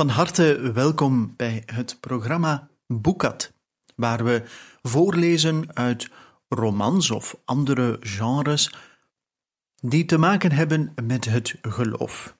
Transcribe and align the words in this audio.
Van 0.00 0.08
harte 0.08 0.72
welkom 0.72 1.34
bij 1.36 1.62
het 1.66 1.96
programma 2.00 2.68
Boekat, 2.86 3.52
waar 3.94 4.24
we 4.24 4.42
voorlezen 4.82 5.76
uit 5.76 6.08
romans 6.48 7.10
of 7.10 7.36
andere 7.44 7.96
genres 8.00 8.74
die 9.80 10.04
te 10.04 10.18
maken 10.18 10.52
hebben 10.52 10.92
met 11.02 11.24
het 11.24 11.54
geloof. 11.62 12.36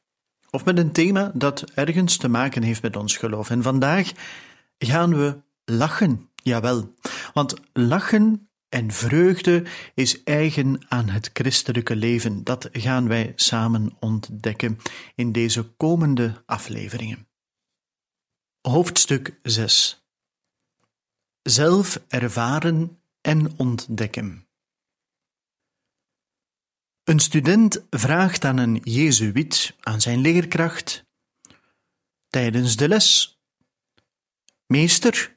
Of 0.51 0.65
met 0.65 0.79
een 0.79 0.93
thema 0.93 1.31
dat 1.35 1.71
ergens 1.75 2.17
te 2.17 2.29
maken 2.29 2.63
heeft 2.63 2.83
met 2.83 2.97
ons 2.97 3.17
geloof. 3.17 3.51
En 3.51 3.63
vandaag 3.63 4.13
gaan 4.79 5.17
we 5.17 5.41
lachen, 5.65 6.31
jawel. 6.35 6.95
Want 7.33 7.55
lachen 7.73 8.51
en 8.69 8.91
vreugde 8.91 9.65
is 9.95 10.23
eigen 10.23 10.87
aan 10.89 11.09
het 11.09 11.31
christelijke 11.33 11.97
leven. 11.97 12.45
Dat 12.45 12.69
gaan 12.73 13.09
wij 13.09 13.33
samen 13.35 13.97
ontdekken 13.99 14.79
in 15.15 15.33
deze 15.33 15.63
komende 15.63 16.43
afleveringen. 16.47 17.29
Hoofdstuk 18.69 19.39
6 19.43 20.05
Zelf 21.43 22.01
ervaren 22.09 23.01
en 23.21 23.59
ontdekken. 23.59 24.49
Een 27.05 27.19
student 27.19 27.85
vraagt 27.91 28.45
aan 28.45 28.57
een 28.57 28.81
Jezuïet, 28.85 29.77
aan 29.81 30.01
zijn 30.01 30.21
leerkracht, 30.21 31.05
tijdens 32.29 32.77
de 32.77 32.89
les: 32.89 33.41
Meester, 34.67 35.35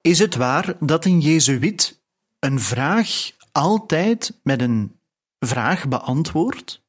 is 0.00 0.18
het 0.18 0.34
waar 0.34 0.76
dat 0.80 1.04
een 1.04 1.20
Jezuïet 1.20 2.02
een 2.38 2.60
vraag 2.60 3.30
altijd 3.52 4.40
met 4.42 4.60
een 4.60 5.00
vraag 5.38 5.88
beantwoordt? 5.88 6.82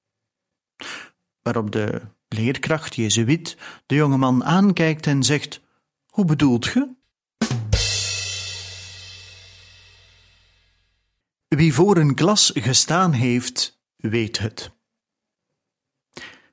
Waarop 1.42 1.72
de 1.72 2.02
leerkracht, 2.34 2.96
Jezuïet, 2.96 3.58
de 3.86 3.96
jongeman 3.96 4.44
aankijkt 4.44 5.08
en 5.08 5.24
zegt: 5.24 5.62
Hoe 6.06 6.26
bedoelt 6.26 6.66
ge? 6.66 6.96
Wie 11.48 11.74
voor 11.74 11.98
een 11.98 12.16
klas 12.16 12.52
gestaan 12.54 13.12
heeft, 13.12 13.82
weet 13.96 14.40
het. 14.40 14.72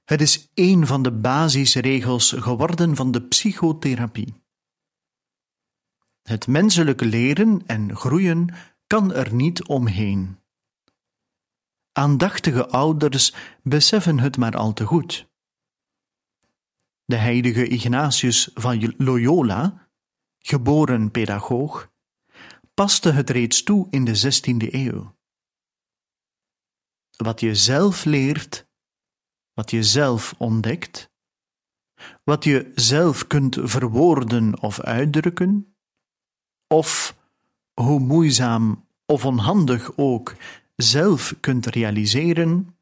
Het 0.05 0.21
is 0.21 0.51
een 0.55 0.87
van 0.87 1.03
de 1.03 1.13
basisregels 1.13 2.33
geworden 2.33 2.97
van 2.97 3.11
de 3.11 3.23
psychotherapie. 3.23 4.35
Het 6.23 6.47
menselijke 6.47 7.05
leren 7.05 7.63
en 7.67 7.97
groeien 7.97 8.55
kan 8.87 9.13
er 9.13 9.35
niet 9.35 9.67
omheen. 9.67 10.39
Aandachtige 11.93 12.69
ouders 12.69 13.35
beseffen 13.63 14.19
het 14.19 14.37
maar 14.37 14.57
al 14.57 14.73
te 14.73 14.85
goed. 14.85 15.30
De 17.11 17.17
heilige 17.17 17.67
Ignatius 17.67 18.51
van 18.55 18.95
Loyola, 18.97 19.89
geboren 20.39 21.11
pedagoog, 21.11 21.91
paste 22.75 23.11
het 23.11 23.31
reeds 23.31 23.63
toe 23.63 23.87
in 23.91 24.05
de 24.05 24.17
16e 24.17 24.73
eeuw. 24.73 25.17
Wat 27.17 27.41
je 27.41 27.55
zelf 27.55 28.05
leert, 28.05 28.67
wat 29.53 29.71
je 29.71 29.83
zelf 29.83 30.35
ontdekt, 30.39 31.11
wat 32.25 32.45
je 32.45 32.73
zelf 32.75 33.27
kunt 33.27 33.57
verwoorden 33.61 34.61
of 34.63 34.81
uitdrukken, 34.81 35.77
of 36.67 37.17
hoe 37.73 38.01
moeizaam 38.01 38.87
of 39.07 39.25
onhandig 39.25 39.97
ook 39.97 40.35
zelf 40.77 41.35
kunt 41.41 41.67
realiseren, 41.67 42.77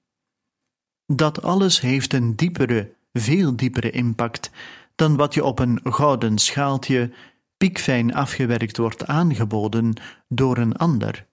dat 1.06 1.42
alles 1.42 1.80
heeft 1.80 2.12
een 2.12 2.36
diepere 2.36 2.96
veel 3.12 3.56
diepere 3.56 3.90
impact 3.90 4.50
dan 4.94 5.16
wat 5.16 5.34
je 5.34 5.44
op 5.44 5.58
een 5.58 5.80
gouden 5.82 6.38
schaaltje 6.38 7.12
piekfijn 7.56 8.14
afgewerkt 8.14 8.76
wordt 8.76 9.06
aangeboden 9.06 9.94
door 10.28 10.58
een 10.58 10.76
ander, 10.76 11.28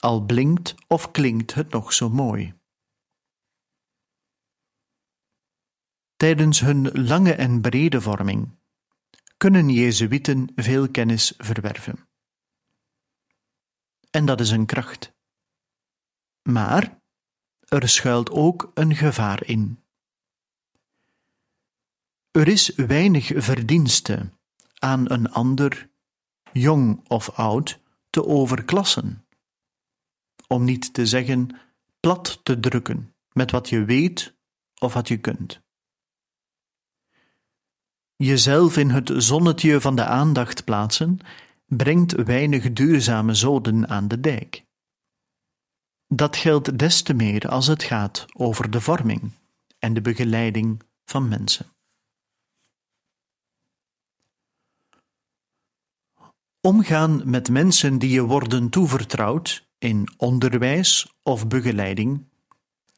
al 0.00 0.20
blinkt 0.24 0.74
of 0.86 1.10
klinkt 1.10 1.54
het 1.54 1.70
nog 1.70 1.92
zo 1.92 2.08
mooi. 2.08 2.54
Tijdens 6.16 6.60
hun 6.60 7.06
lange 7.06 7.34
en 7.34 7.60
brede 7.60 8.00
vorming 8.00 8.56
kunnen 9.36 9.68
Jezuïeten 9.68 10.52
veel 10.54 10.90
kennis 10.90 11.34
verwerven. 11.36 12.08
En 14.10 14.26
dat 14.26 14.40
is 14.40 14.50
een 14.50 14.66
kracht. 14.66 15.16
Maar 16.42 17.00
er 17.68 17.88
schuilt 17.88 18.30
ook 18.30 18.70
een 18.74 18.94
gevaar 18.94 19.44
in. 19.44 19.82
Er 22.38 22.48
is 22.48 22.74
weinig 22.74 23.32
verdienste 23.34 24.30
aan 24.78 25.10
een 25.10 25.30
ander, 25.30 25.88
jong 26.52 27.08
of 27.08 27.30
oud, 27.30 27.80
te 28.10 28.26
overklassen. 28.26 29.26
Om 30.46 30.64
niet 30.64 30.92
te 30.92 31.06
zeggen 31.06 31.58
plat 32.00 32.40
te 32.42 32.60
drukken 32.60 33.14
met 33.32 33.50
wat 33.50 33.68
je 33.68 33.84
weet 33.84 34.34
of 34.78 34.94
wat 34.94 35.08
je 35.08 35.16
kunt. 35.16 35.60
Jezelf 38.16 38.76
in 38.76 38.90
het 38.90 39.10
zonnetje 39.16 39.80
van 39.80 39.96
de 39.96 40.04
aandacht 40.04 40.64
plaatsen 40.64 41.18
brengt 41.66 42.12
weinig 42.12 42.72
duurzame 42.72 43.34
zoden 43.34 43.88
aan 43.88 44.08
de 44.08 44.20
dijk. 44.20 44.64
Dat 46.06 46.36
geldt 46.36 46.78
des 46.78 47.02
te 47.02 47.14
meer 47.14 47.48
als 47.48 47.66
het 47.66 47.82
gaat 47.82 48.24
over 48.36 48.70
de 48.70 48.80
vorming 48.80 49.32
en 49.78 49.94
de 49.94 50.00
begeleiding 50.00 50.82
van 51.04 51.28
mensen. 51.28 51.76
Omgaan 56.60 57.22
met 57.24 57.48
mensen 57.48 57.98
die 57.98 58.10
je 58.10 58.22
worden 58.22 58.68
toevertrouwd 58.68 59.68
in 59.78 60.08
onderwijs 60.16 61.18
of 61.22 61.48
begeleiding 61.48 62.26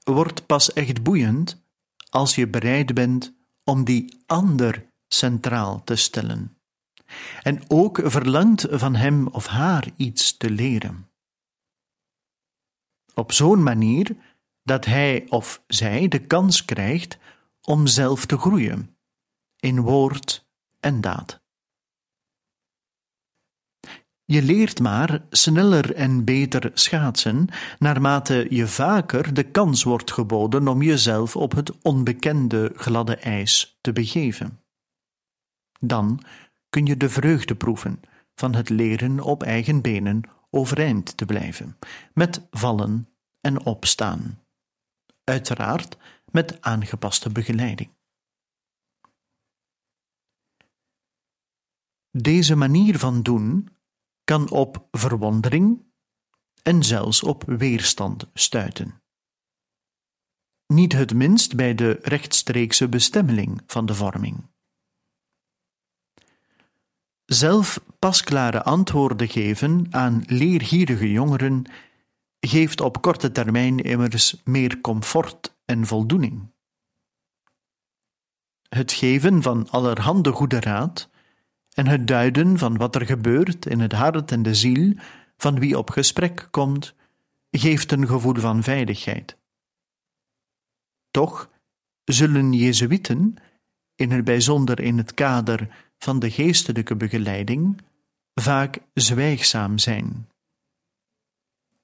wordt 0.05 0.47
pas 0.47 0.73
echt 0.73 1.03
boeiend 1.03 1.63
als 2.11 2.35
je 2.35 2.49
bereid 2.49 2.95
bent 2.95 3.35
om 3.65 3.85
die 3.85 4.23
ander 4.27 4.87
centraal 5.09 5.85
te 5.85 5.97
stellen 5.97 6.61
en 7.43 7.63
ook 7.69 8.01
verlangt 8.05 8.67
van 8.71 8.95
hem 8.95 9.27
of 9.27 9.47
haar 9.47 9.89
iets 9.97 10.37
te 10.37 10.51
leren. 10.51 11.11
Op 13.15 13.33
zo'n 13.33 13.63
manier 13.63 14.17
dat 14.63 14.85
hij 14.85 15.27
of 15.29 15.63
zij 15.67 16.09
de 16.09 16.27
kans 16.27 16.65
krijgt 16.65 17.19
om 17.63 17.87
zelf 17.87 18.27
te 18.27 18.39
groeien 18.39 18.97
in 19.57 19.81
woord 19.81 20.47
en 20.81 21.01
daad. 21.01 21.40
Je 24.31 24.43
leert 24.43 24.81
maar 24.81 25.23
sneller 25.31 25.95
en 25.95 26.25
beter 26.25 26.71
schaatsen 26.75 27.49
naarmate 27.79 28.47
je 28.51 28.67
vaker 28.67 29.35
de 29.35 29.43
kans 29.43 29.83
wordt 29.83 30.13
geboden 30.13 30.69
om 30.69 30.83
jezelf 30.83 31.37
op 31.37 31.53
het 31.53 31.83
onbekende 31.83 32.73
gladde 32.75 33.17
ijs 33.17 33.79
te 33.81 33.93
begeven. 33.93 34.63
Dan 35.81 36.23
kun 36.69 36.87
je 36.87 36.97
de 36.97 37.09
vreugde 37.09 37.57
proeven 37.57 38.01
van 38.35 38.55
het 38.55 38.69
leren 38.69 39.21
op 39.21 39.43
eigen 39.43 39.81
benen 39.81 40.23
overeind 40.51 41.17
te 41.17 41.25
blijven, 41.25 41.79
met 42.15 42.47
vallen 42.51 43.09
en 43.41 43.65
opstaan. 43.65 44.45
Uiteraard 45.25 45.97
met 46.25 46.63
aangepaste 46.63 47.31
begeleiding. 47.31 47.91
Deze 52.11 52.57
manier 52.57 52.99
van 52.99 53.23
doen 53.23 53.79
kan 54.25 54.51
op 54.51 54.89
verwondering 54.91 55.85
en 56.63 56.83
zelfs 56.83 57.23
op 57.23 57.45
weerstand 57.47 58.27
stuiten. 58.35 59.03
Niet 60.67 60.93
het 60.93 61.15
minst 61.15 61.57
bij 61.57 61.75
de 61.75 61.99
rechtstreekse 62.03 62.89
bestemmeling 62.89 63.63
van 63.67 63.87
de 63.87 63.95
vorming. 63.95 64.49
Zelf 67.25 67.81
pasklare 67.99 68.63
antwoorden 68.63 69.29
geven 69.29 69.87
aan 69.91 70.23
leergierige 70.27 71.11
jongeren 71.11 71.65
geeft 72.41 72.81
op 72.81 73.03
korte 73.03 73.33
termijn 73.33 73.79
immers 73.79 74.41
meer 74.45 74.81
comfort 74.81 75.57
en 75.65 75.87
voldoening. 75.87 76.53
Het 78.69 78.93
geven 78.93 79.43
van 79.43 79.71
allerhande 79.71 80.33
goede 80.33 80.61
raad 80.61 81.11
en 81.75 81.87
het 81.87 82.07
duiden 82.07 82.59
van 82.59 82.77
wat 82.77 82.95
er 82.95 83.07
gebeurt 83.07 83.67
in 83.67 83.81
het 83.81 83.93
hart 83.93 84.33
en 84.33 84.43
de 84.43 84.55
ziel 84.55 84.95
van 85.37 85.59
wie 85.59 85.79
op 85.79 85.91
gesprek 85.91 86.49
komt, 86.51 86.95
geeft 87.51 87.93
een 87.93 88.07
gevoel 88.07 88.35
van 88.35 88.63
veiligheid. 88.63 89.37
Toch 91.11 91.51
zullen 92.05 92.53
Jezuïeten, 92.53 93.37
in 93.95 94.11
het 94.11 94.25
bijzonder 94.25 94.81
in 94.81 94.99
het 94.99 95.15
kader 95.15 95.69
van 95.99 96.19
de 96.19 96.31
geestelijke 96.31 96.97
begeleiding, 96.97 97.81
vaak 98.35 98.79
zwijgzaam 98.95 99.79
zijn. 99.79 100.29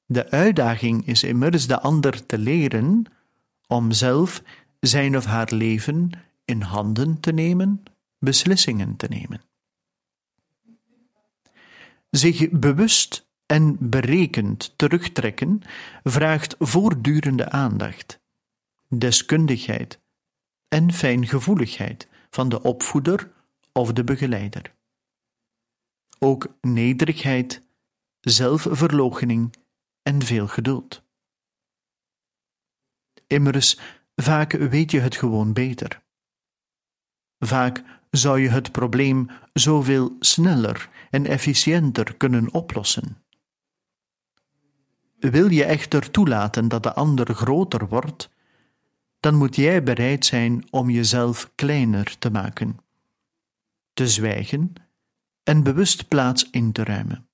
De 0.07 0.31
uitdaging 0.31 1.07
is 1.07 1.23
immers 1.23 1.67
de 1.67 1.81
ander 1.81 2.27
te 2.27 2.39
leren 2.39 3.05
om 3.67 3.93
zelf 3.93 4.43
zijn 4.81 5.17
of 5.17 5.25
haar 5.25 5.53
leven 5.53 6.11
in 6.45 6.61
handen 6.61 7.21
te 7.21 7.33
nemen, 7.33 7.83
beslissingen 8.19 8.97
te 8.97 9.07
nemen. 9.09 9.41
Zich 12.17 12.51
bewust 12.51 13.29
en 13.47 13.91
berekend 13.91 14.79
terugtrekken 14.79 15.63
vraagt 16.03 16.55
voortdurende 16.59 17.51
aandacht, 17.51 18.21
deskundigheid 18.89 20.01
en 20.69 20.93
fijngevoeligheid 20.93 22.09
van 22.31 22.49
de 22.49 22.63
opvoeder 22.63 23.33
of 23.73 23.93
de 23.93 24.05
begeleider. 24.05 24.75
Ook 26.19 26.57
nederigheid, 26.61 27.63
zelfverloochening 28.21 29.55
en 30.03 30.23
veel 30.23 30.47
geduld. 30.47 31.03
Immers, 33.27 33.79
vaak 34.15 34.53
weet 34.53 34.91
je 34.91 35.01
het 35.01 35.17
gewoon 35.17 35.53
beter. 35.53 36.03
Vaak 37.39 37.96
zou 38.11 38.41
je 38.41 38.49
het 38.49 38.73
probleem 38.73 39.31
zoveel 39.53 40.17
sneller 40.21 40.89
en 41.11 41.27
efficiënter 41.27 42.17
kunnen 42.17 42.53
oplossen. 42.53 43.23
Wil 45.19 45.51
je 45.51 45.65
echter 45.65 46.11
toelaten 46.11 46.69
dat 46.69 46.83
de 46.83 46.95
ander 46.95 47.35
groter 47.35 47.89
wordt, 47.89 48.31
dan 49.21 49.35
moet 49.35 49.57
jij 49.57 49.83
bereid 49.83 50.27
zijn 50.27 50.65
om 50.71 50.91
jezelf 50.91 51.51
kleiner 51.55 52.19
te 52.19 52.31
maken, 52.31 52.79
te 53.93 54.09
zwijgen 54.09 54.73
en 55.43 55.63
bewust 55.63 56.09
plaats 56.09 56.51
in 56.51 56.73
te 56.73 56.85
ruimen. 56.85 57.29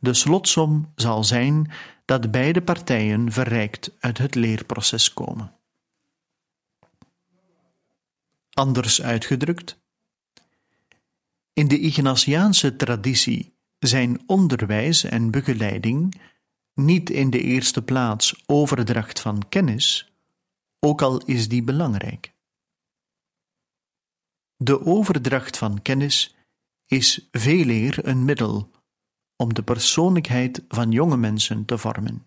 De 0.00 0.14
slotsom 0.14 0.92
zal 0.94 1.24
zijn 1.24 1.70
dat 2.04 2.30
beide 2.30 2.62
partijen 2.62 3.32
verrijkt 3.32 3.96
uit 4.00 4.18
het 4.18 4.34
leerproces 4.34 5.12
komen. 5.12 5.55
Anders 8.58 9.02
uitgedrukt, 9.02 9.78
in 11.52 11.68
de 11.68 11.80
Ignatiaanse 11.80 12.76
traditie 12.76 13.54
zijn 13.78 14.22
onderwijs 14.26 15.04
en 15.04 15.30
begeleiding 15.30 16.20
niet 16.74 17.10
in 17.10 17.30
de 17.30 17.40
eerste 17.40 17.82
plaats 17.82 18.42
overdracht 18.46 19.20
van 19.20 19.48
kennis, 19.48 20.12
ook 20.78 21.02
al 21.02 21.24
is 21.24 21.48
die 21.48 21.62
belangrijk. 21.62 22.34
De 24.56 24.84
overdracht 24.86 25.58
van 25.58 25.82
kennis 25.82 26.36
is 26.86 27.28
veel 27.30 27.68
eer 27.68 28.06
een 28.06 28.24
middel 28.24 28.70
om 29.36 29.54
de 29.54 29.62
persoonlijkheid 29.62 30.64
van 30.68 30.90
jonge 30.90 31.16
mensen 31.16 31.64
te 31.64 31.78
vormen. 31.78 32.26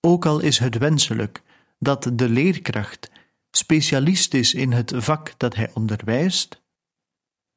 Ook 0.00 0.26
al 0.26 0.40
is 0.40 0.58
het 0.58 0.78
wenselijk 0.78 1.42
dat 1.78 2.10
de 2.12 2.28
leerkracht 2.28 3.10
specialist 3.56 4.34
is 4.34 4.54
in 4.54 4.72
het 4.72 4.92
vak 4.96 5.38
dat 5.38 5.54
hij 5.54 5.70
onderwijst, 5.74 6.62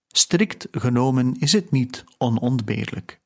strikt 0.07 0.67
genomen 0.71 1.39
is 1.39 1.51
het 1.51 1.71
niet 1.71 2.03
onontbeerlijk. 2.17 3.21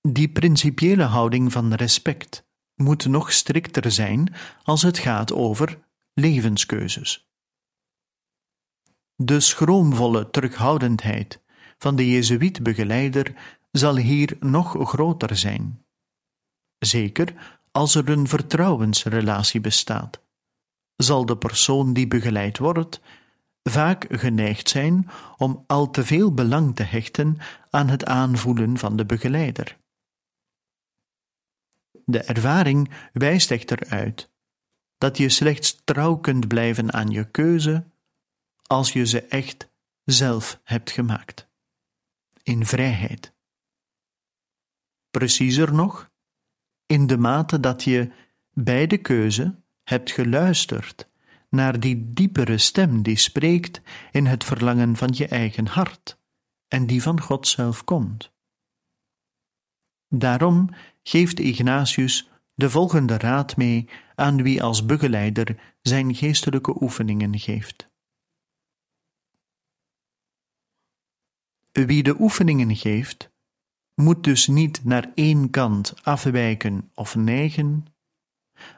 Die 0.00 0.28
principiële 0.28 1.02
houding 1.02 1.52
van 1.52 1.74
respect 1.74 2.46
moet 2.74 3.06
nog 3.06 3.32
strikter 3.32 3.92
zijn 3.92 4.34
als 4.62 4.82
het 4.82 4.98
gaat 4.98 5.32
over 5.32 5.88
levenskeuzes. 6.12 7.28
De 9.14 9.40
schroomvolle 9.40 10.30
terughoudendheid 10.30 11.42
van 11.78 11.96
de 11.96 12.10
Jezuïet-begeleider 12.10 13.58
zal 13.70 13.96
hier 13.96 14.36
nog 14.40 14.88
groter 14.88 15.36
zijn. 15.36 15.86
Zeker 16.78 17.53
als 17.76 17.94
er 17.94 18.08
een 18.08 18.28
vertrouwensrelatie 18.28 19.60
bestaat, 19.60 20.20
zal 20.96 21.26
de 21.26 21.36
persoon 21.36 21.92
die 21.92 22.06
begeleid 22.06 22.58
wordt 22.58 23.00
vaak 23.62 24.06
geneigd 24.08 24.68
zijn 24.68 25.08
om 25.36 25.64
al 25.66 25.90
te 25.90 26.04
veel 26.04 26.34
belang 26.34 26.76
te 26.76 26.82
hechten 26.82 27.38
aan 27.70 27.88
het 27.88 28.04
aanvoelen 28.04 28.78
van 28.78 28.96
de 28.96 29.06
begeleider. 29.06 29.78
De 32.04 32.22
ervaring 32.22 32.90
wijst 33.12 33.50
echter 33.50 33.88
uit 33.88 34.30
dat 34.98 35.16
je 35.16 35.28
slechts 35.28 35.80
trouw 35.84 36.16
kunt 36.16 36.48
blijven 36.48 36.92
aan 36.92 37.10
je 37.10 37.30
keuze 37.30 37.90
als 38.62 38.92
je 38.92 39.06
ze 39.06 39.22
echt 39.22 39.68
zelf 40.04 40.60
hebt 40.64 40.90
gemaakt. 40.90 41.48
In 42.42 42.66
vrijheid. 42.66 43.32
Preciezer 45.10 45.74
nog, 45.74 46.12
in 46.86 47.06
de 47.06 47.18
mate 47.18 47.60
dat 47.60 47.82
je 47.82 48.12
bij 48.52 48.86
de 48.86 48.98
keuze 48.98 49.62
hebt 49.82 50.10
geluisterd 50.10 51.12
naar 51.48 51.80
die 51.80 52.12
diepere 52.12 52.58
stem 52.58 53.02
die 53.02 53.16
spreekt 53.16 53.80
in 54.10 54.26
het 54.26 54.44
verlangen 54.44 54.96
van 54.96 55.10
je 55.12 55.28
eigen 55.28 55.66
hart 55.66 56.18
en 56.68 56.86
die 56.86 57.02
van 57.02 57.20
God 57.20 57.48
zelf 57.48 57.84
komt. 57.84 58.32
Daarom 60.08 60.70
geeft 61.02 61.40
Ignatius 61.40 62.30
de 62.54 62.70
volgende 62.70 63.18
raad 63.18 63.56
mee 63.56 63.88
aan 64.14 64.42
wie 64.42 64.62
als 64.62 64.86
begeleider 64.86 65.76
zijn 65.82 66.14
geestelijke 66.14 66.82
oefeningen 66.82 67.38
geeft. 67.38 67.92
Wie 71.72 72.02
de 72.02 72.20
oefeningen 72.20 72.76
geeft, 72.76 73.30
moet 73.94 74.24
dus 74.24 74.46
niet 74.46 74.84
naar 74.84 75.10
één 75.14 75.50
kant 75.50 75.94
afwijken 76.02 76.90
of 76.94 77.14
neigen, 77.14 77.86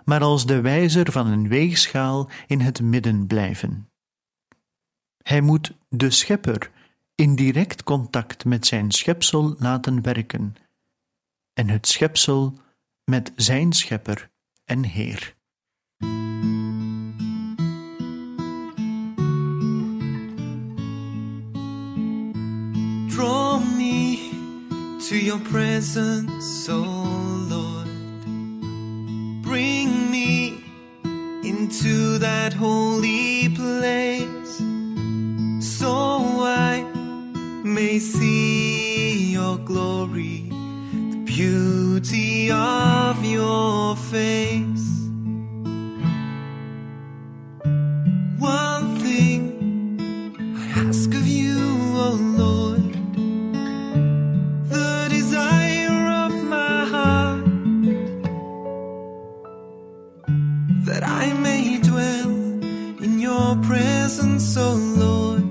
maar 0.04 0.20
als 0.20 0.46
de 0.46 0.61
wijzer 0.61 1.12
van 1.12 1.26
een 1.26 1.49
weegschaal 1.49 2.30
in 2.46 2.61
het 2.61 2.80
midden 2.80 3.26
blijven. 3.26 3.90
Hij 5.23 5.40
moet 5.40 5.73
de 5.88 6.11
schepper 6.11 6.70
in 7.14 7.35
direct 7.35 7.82
contact 7.82 8.44
met 8.44 8.66
zijn 8.66 8.90
schepsel 8.90 9.54
laten 9.58 10.02
werken 10.02 10.54
en 11.52 11.68
het 11.68 11.87
schepsel 11.87 12.58
met 13.04 13.32
zijn 13.37 13.73
schepper 13.73 14.30
en 14.64 14.85
Heer. 14.85 15.35
To 25.08 25.16
your 25.16 25.38
presence, 25.38 26.68
oh 26.68 27.46
Lord. 27.48 27.86
Bring 29.40 30.10
me 30.10 30.64
into 31.44 32.18
that 32.18 32.52
holy 32.52 33.48
place 33.50 34.56
so 35.60 35.92
I 36.42 36.82
may 37.62 38.00
see 38.00 39.30
your 39.30 39.58
glory 39.58 40.48
the 41.10 41.22
beauty 41.25 42.50
of 42.50 43.25
your 43.25 43.94
face. 43.94 44.75
That 60.85 61.02
I 61.02 61.33
may 61.35 61.78
dwell 61.80 62.30
in 63.04 63.18
your 63.18 63.56
presence, 63.62 64.56
oh 64.56 64.75
Lord, 64.75 65.45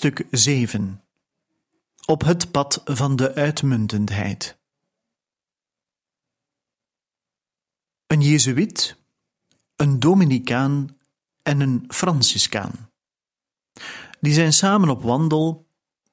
Hoofdstuk 0.00 0.26
7 0.30 1.02
Op 2.06 2.24
het 2.24 2.50
pad 2.50 2.82
van 2.84 3.16
de 3.16 3.34
uitmuntendheid. 3.34 4.58
Een 8.06 8.20
Jezuïet, 8.20 8.96
een 9.76 10.00
Dominicaan 10.00 10.96
en 11.42 11.60
een 11.60 11.84
Franciscaan. 11.88 12.90
Die 14.20 14.32
zijn 14.32 14.52
samen 14.52 14.88
op 14.88 15.02
wandel, 15.02 15.66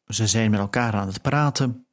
ze 0.08 0.28
zijn 0.28 0.52
met 0.52 0.60
elkaar 0.60 0.94
aan 0.94 1.08
het 1.08 1.22
praten, 1.22 1.88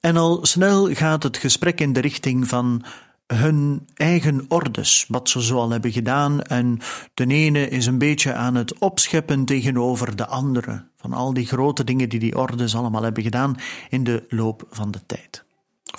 en 0.00 0.16
al 0.16 0.46
snel 0.46 0.94
gaat 0.94 1.22
het 1.22 1.36
gesprek 1.36 1.80
in 1.80 1.92
de 1.92 2.00
richting 2.00 2.48
van 2.48 2.84
hun 3.26 3.88
eigen 3.94 4.44
ordes, 4.48 5.04
wat 5.08 5.28
ze 5.28 5.40
zoal 5.40 5.70
hebben 5.70 5.92
gedaan, 5.92 6.42
en 6.42 6.78
de 7.14 7.26
ene 7.26 7.68
is 7.68 7.86
een 7.86 7.98
beetje 7.98 8.32
aan 8.32 8.54
het 8.54 8.78
opscheppen 8.78 9.44
tegenover 9.44 10.16
de 10.16 10.26
andere, 10.26 10.88
van 10.96 11.12
al 11.12 11.34
die 11.34 11.46
grote 11.46 11.84
dingen 11.84 12.08
die 12.08 12.20
die 12.20 12.38
ordes 12.38 12.76
allemaal 12.76 13.02
hebben 13.02 13.22
gedaan 13.22 13.56
in 13.88 14.04
de 14.04 14.24
loop 14.28 14.66
van 14.70 14.90
de 14.90 15.06
tijd. 15.06 15.44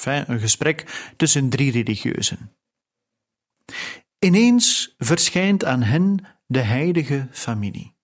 Een 0.03 0.39
gesprek 0.39 1.11
tussen 1.17 1.49
drie 1.49 1.71
religieuzen. 1.71 2.51
Ineens 4.19 4.95
verschijnt 4.97 5.65
aan 5.65 5.81
hen 5.81 6.25
de 6.45 6.59
heilige 6.59 7.27
familie. 7.31 7.95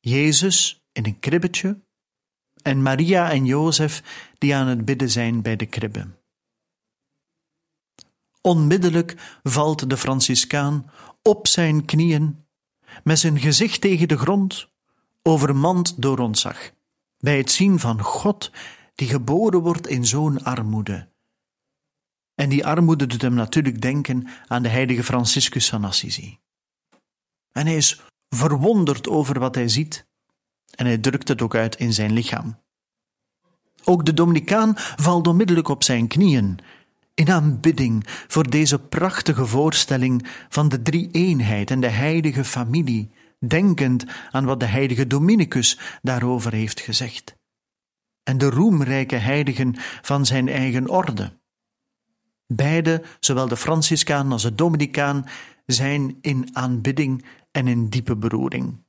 Jezus 0.00 0.86
in 0.92 1.06
een 1.06 1.18
kribbetje 1.18 1.80
en 2.62 2.82
Maria 2.82 3.30
en 3.30 3.44
Jozef 3.44 4.02
die 4.38 4.54
aan 4.54 4.66
het 4.66 4.84
bidden 4.84 5.10
zijn 5.10 5.42
bij 5.42 5.56
de 5.56 5.66
kribbe. 5.66 6.17
Onmiddellijk 8.40 9.38
valt 9.42 9.90
de 9.90 9.96
Franciscaan 9.96 10.90
op 11.22 11.46
zijn 11.46 11.84
knieën, 11.84 12.46
met 13.04 13.18
zijn 13.18 13.38
gezicht 13.38 13.80
tegen 13.80 14.08
de 14.08 14.18
grond, 14.18 14.68
overmand 15.22 16.02
door 16.02 16.18
ontzag, 16.18 16.70
bij 17.18 17.36
het 17.36 17.50
zien 17.50 17.78
van 17.78 18.02
God 18.02 18.50
die 18.94 19.08
geboren 19.08 19.60
wordt 19.60 19.86
in 19.86 20.06
zo'n 20.06 20.44
armoede. 20.44 21.08
En 22.34 22.48
die 22.48 22.66
armoede 22.66 23.06
doet 23.06 23.22
hem 23.22 23.34
natuurlijk 23.34 23.80
denken 23.80 24.28
aan 24.46 24.62
de 24.62 24.68
heilige 24.68 25.04
Franciscus 25.04 25.68
van 25.68 25.84
Assisi. 25.84 26.38
En 27.52 27.66
hij 27.66 27.76
is 27.76 28.00
verwonderd 28.28 29.08
over 29.08 29.38
wat 29.38 29.54
hij 29.54 29.68
ziet, 29.68 30.06
en 30.74 30.86
hij 30.86 30.98
drukt 30.98 31.28
het 31.28 31.42
ook 31.42 31.54
uit 31.54 31.76
in 31.76 31.92
zijn 31.92 32.12
lichaam. 32.12 32.60
Ook 33.84 34.04
de 34.04 34.14
Dominicaan 34.14 34.72
valt 34.76 35.26
onmiddellijk 35.26 35.68
op 35.68 35.82
zijn 35.82 36.08
knieën, 36.08 36.58
in 37.18 37.30
aanbidding 37.30 38.04
voor 38.06 38.50
deze 38.50 38.78
prachtige 38.78 39.46
voorstelling 39.46 40.26
van 40.48 40.68
de 40.68 40.82
drie-eenheid 40.82 41.70
en 41.70 41.80
de 41.80 41.88
heilige 41.88 42.44
familie, 42.44 43.10
denkend 43.38 44.04
aan 44.30 44.44
wat 44.44 44.60
de 44.60 44.66
heilige 44.66 45.06
Dominicus 45.06 45.78
daarover 46.02 46.52
heeft 46.52 46.80
gezegd. 46.80 47.36
En 48.22 48.38
de 48.38 48.50
roemrijke 48.50 49.16
heiligen 49.16 49.74
van 50.02 50.26
zijn 50.26 50.48
eigen 50.48 50.88
orde. 50.88 51.32
Beide, 52.46 53.02
zowel 53.20 53.48
de 53.48 53.56
Franciscaan 53.56 54.32
als 54.32 54.42
de 54.42 54.54
Dominicaan, 54.54 55.24
zijn 55.66 56.18
in 56.20 56.48
aanbidding 56.52 57.24
en 57.50 57.68
in 57.68 57.88
diepe 57.88 58.16
beroering. 58.16 58.84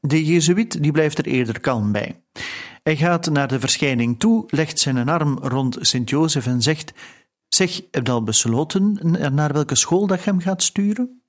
De 0.00 0.24
Jezuïet 0.24 0.82
die 0.82 0.92
blijft 0.92 1.18
er 1.18 1.26
eerder 1.26 1.60
kalm 1.60 1.92
bij. 1.92 2.22
Hij 2.82 2.96
gaat 2.96 3.30
naar 3.30 3.48
de 3.48 3.60
verschijning 3.60 4.18
toe, 4.18 4.44
legt 4.46 4.78
zijn 4.78 5.08
arm 5.08 5.38
rond 5.38 5.76
Sint-Jozef 5.80 6.46
en 6.46 6.62
zegt: 6.62 6.92
Zeg, 7.48 7.80
heb 7.90 8.06
je 8.06 8.12
al 8.12 8.22
besloten 8.22 8.98
naar 9.34 9.52
welke 9.52 9.74
school 9.74 10.06
dat 10.06 10.18
je 10.18 10.30
hem 10.30 10.40
gaat 10.40 10.62
sturen? 10.62 11.22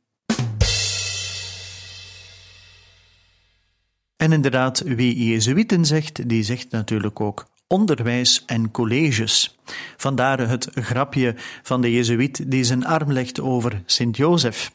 En 4.16 4.32
inderdaad, 4.32 4.80
wie 4.80 5.26
Jezuïeten 5.26 5.86
zegt, 5.86 6.30
die 6.30 6.44
zegt 6.44 6.72
natuurlijk 6.72 7.20
ook 7.20 7.46
onderwijs 7.68 8.46
en 8.46 8.72
colleges. 8.72 9.60
Vandaar 9.98 10.40
het 10.40 10.70
grapje 10.74 11.36
van 11.64 11.82
de 11.82 11.92
Jezuïet 11.92 12.52
die 12.52 12.64
zijn 12.64 12.86
arm 12.86 13.12
legt 13.12 13.40
over 13.40 13.84
Sint-Jozef. 13.86 14.72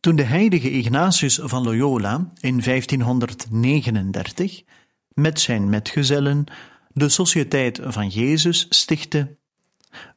Toen 0.00 0.16
de 0.16 0.22
heilige 0.22 0.70
Ignatius 0.70 1.38
van 1.42 1.62
Loyola 1.62 2.32
in 2.40 2.60
1539 2.60 4.62
met 5.16 5.40
zijn 5.40 5.68
metgezellen 5.68 6.44
de 6.92 7.08
Sociëteit 7.08 7.80
van 7.82 8.08
Jezus 8.08 8.66
stichtte, 8.68 9.36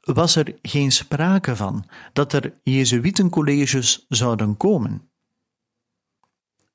was 0.01 0.35
er 0.35 0.55
geen 0.61 0.91
sprake 0.91 1.55
van 1.55 1.85
dat 2.13 2.33
er 2.33 2.53
Jezuïtencolleges 2.63 4.05
zouden 4.09 4.57
komen. 4.57 5.09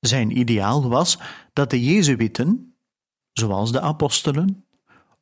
Zijn 0.00 0.38
ideaal 0.38 0.88
was 0.88 1.18
dat 1.52 1.70
de 1.70 1.84
Jezuïeten, 1.84 2.74
zoals 3.32 3.72
de 3.72 3.80
apostelen, 3.80 4.64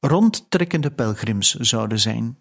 rondtrekkende 0.01 0.91
pelgrims 0.91 1.55
zouden 1.55 2.01
zijn. 2.01 2.39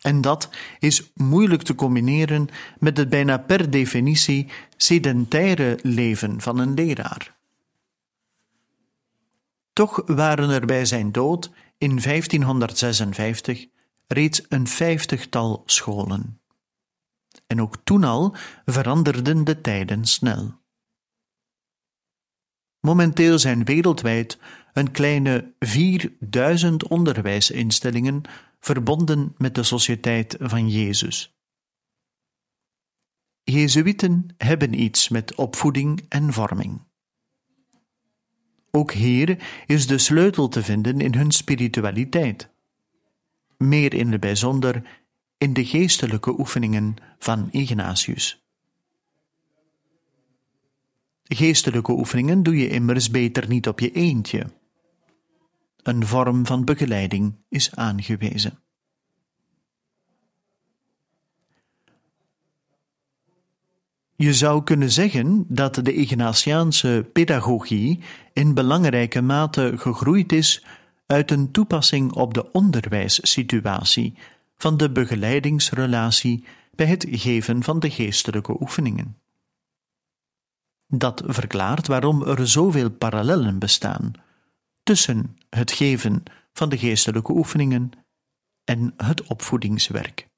En 0.00 0.20
dat 0.20 0.50
is 0.78 1.10
moeilijk 1.14 1.62
te 1.62 1.74
combineren 1.74 2.48
met 2.78 2.96
het 2.96 3.08
bijna 3.08 3.38
per 3.38 3.70
definitie 3.70 4.50
sedentaire 4.76 5.78
leven 5.82 6.40
van 6.40 6.58
een 6.58 6.74
leraar. 6.74 7.35
Toch 9.76 10.02
waren 10.06 10.50
er 10.50 10.66
bij 10.66 10.84
zijn 10.84 11.12
dood 11.12 11.50
in 11.78 12.00
1556 12.00 13.66
reeds 14.06 14.42
een 14.48 14.66
vijftigtal 14.66 15.62
scholen. 15.66 16.40
En 17.46 17.60
ook 17.60 17.76
toen 17.84 18.04
al 18.04 18.36
veranderden 18.64 19.44
de 19.44 19.60
tijden 19.60 20.04
snel. 20.04 20.60
Momenteel 22.80 23.38
zijn 23.38 23.64
wereldwijd 23.64 24.38
een 24.72 24.90
kleine 24.90 25.54
4000 25.58 26.88
onderwijsinstellingen 26.88 28.22
verbonden 28.60 29.34
met 29.38 29.54
de 29.54 29.62
Sociëteit 29.62 30.36
van 30.40 30.68
Jezus. 30.68 31.36
Jezuïeten 33.42 34.34
hebben 34.36 34.80
iets 34.80 35.08
met 35.08 35.34
opvoeding 35.34 36.06
en 36.08 36.32
vorming. 36.32 36.85
Ook 38.76 38.92
hier 38.92 39.38
is 39.66 39.86
de 39.86 39.98
sleutel 39.98 40.48
te 40.48 40.62
vinden 40.62 41.00
in 41.00 41.14
hun 41.14 41.30
spiritualiteit. 41.30 42.48
Meer 43.56 43.94
in 43.94 44.12
het 44.12 44.20
bijzonder 44.20 44.82
in 45.38 45.52
de 45.52 45.64
geestelijke 45.64 46.38
oefeningen 46.38 46.94
van 47.18 47.48
Ignatius. 47.50 48.44
Geestelijke 51.22 51.92
oefeningen 51.92 52.42
doe 52.42 52.56
je 52.56 52.68
immers 52.68 53.10
beter 53.10 53.48
niet 53.48 53.68
op 53.68 53.80
je 53.80 53.92
eentje. 53.92 54.46
Een 55.82 56.06
vorm 56.06 56.46
van 56.46 56.64
begeleiding 56.64 57.34
is 57.48 57.74
aangewezen. 57.74 58.58
Je 64.16 64.34
zou 64.34 64.62
kunnen 64.62 64.90
zeggen 64.90 65.44
dat 65.48 65.74
de 65.74 65.94
Ignatiaanse 65.94 67.08
pedagogie 67.12 68.00
in 68.32 68.54
belangrijke 68.54 69.20
mate 69.20 69.72
gegroeid 69.76 70.32
is 70.32 70.64
uit 71.06 71.30
een 71.30 71.50
toepassing 71.50 72.12
op 72.12 72.34
de 72.34 72.52
onderwijssituatie 72.52 74.14
van 74.56 74.76
de 74.76 74.90
begeleidingsrelatie 74.90 76.44
bij 76.74 76.86
het 76.86 77.06
geven 77.10 77.62
van 77.62 77.78
de 77.78 77.90
geestelijke 77.90 78.60
oefeningen. 78.60 79.16
Dat 80.86 81.22
verklaart 81.26 81.86
waarom 81.86 82.22
er 82.22 82.48
zoveel 82.48 82.90
parallellen 82.90 83.58
bestaan 83.58 84.12
tussen 84.82 85.36
het 85.50 85.72
geven 85.72 86.22
van 86.52 86.68
de 86.68 86.78
geestelijke 86.78 87.32
oefeningen 87.32 87.90
en 88.64 88.94
het 88.96 89.22
opvoedingswerk. 89.22 90.28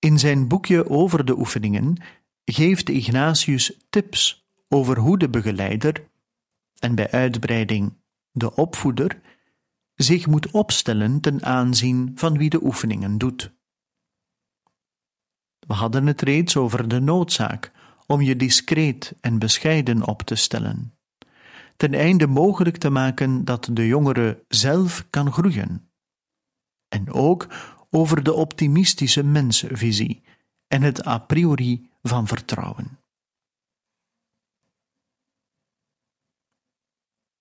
In 0.00 0.18
zijn 0.18 0.48
boekje 0.48 0.88
over 0.88 1.24
de 1.24 1.38
oefeningen 1.38 1.96
geeft 2.44 2.88
Ignatius 2.88 3.78
tips 3.90 4.48
over 4.68 4.98
hoe 4.98 5.18
de 5.18 5.28
begeleider, 5.28 6.08
en 6.78 6.94
bij 6.94 7.10
uitbreiding 7.10 7.92
de 8.32 8.54
opvoeder, 8.54 9.20
zich 9.94 10.26
moet 10.26 10.50
opstellen 10.50 11.20
ten 11.20 11.44
aanzien 11.44 12.12
van 12.14 12.38
wie 12.38 12.50
de 12.50 12.64
oefeningen 12.64 13.18
doet. 13.18 13.52
We 15.66 15.74
hadden 15.74 16.06
het 16.06 16.22
reeds 16.22 16.56
over 16.56 16.88
de 16.88 17.00
noodzaak 17.00 17.72
om 18.06 18.20
je 18.20 18.36
discreet 18.36 19.14
en 19.20 19.38
bescheiden 19.38 20.06
op 20.06 20.22
te 20.22 20.34
stellen, 20.34 20.94
ten 21.76 21.94
einde 21.94 22.26
mogelijk 22.26 22.76
te 22.76 22.90
maken 22.90 23.44
dat 23.44 23.68
de 23.72 23.86
jongere 23.86 24.44
zelf 24.48 25.06
kan 25.10 25.32
groeien. 25.32 25.90
En 26.88 27.12
ook 27.12 27.46
over 27.90 28.22
de 28.22 28.32
optimistische 28.32 29.22
mensvisie 29.22 30.22
en 30.66 30.82
het 30.82 31.06
a 31.06 31.18
priori 31.18 31.90
van 32.02 32.26
vertrouwen. 32.26 32.98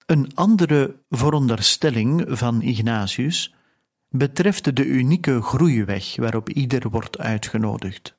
Een 0.05 0.35
andere 0.35 1.03
veronderstelling 1.09 2.25
van 2.27 2.61
Ignatius 2.61 3.55
betreft 4.09 4.75
de 4.75 4.85
unieke 4.85 5.41
groeiweg 5.41 6.15
waarop 6.15 6.49
ieder 6.49 6.89
wordt 6.89 7.17
uitgenodigd. 7.17 8.17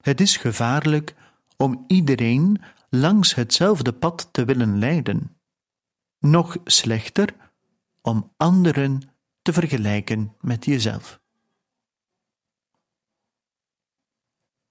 Het 0.00 0.20
is 0.20 0.36
gevaarlijk 0.36 1.14
om 1.56 1.84
iedereen 1.86 2.62
langs 2.90 3.34
hetzelfde 3.34 3.92
pad 3.92 4.28
te 4.32 4.44
willen 4.44 4.78
leiden. 4.78 5.36
Nog 6.18 6.56
slechter 6.64 7.34
om 8.00 8.32
anderen 8.36 9.11
te 9.42 9.52
vergelijken 9.52 10.36
met 10.40 10.64
jezelf. 10.64 11.20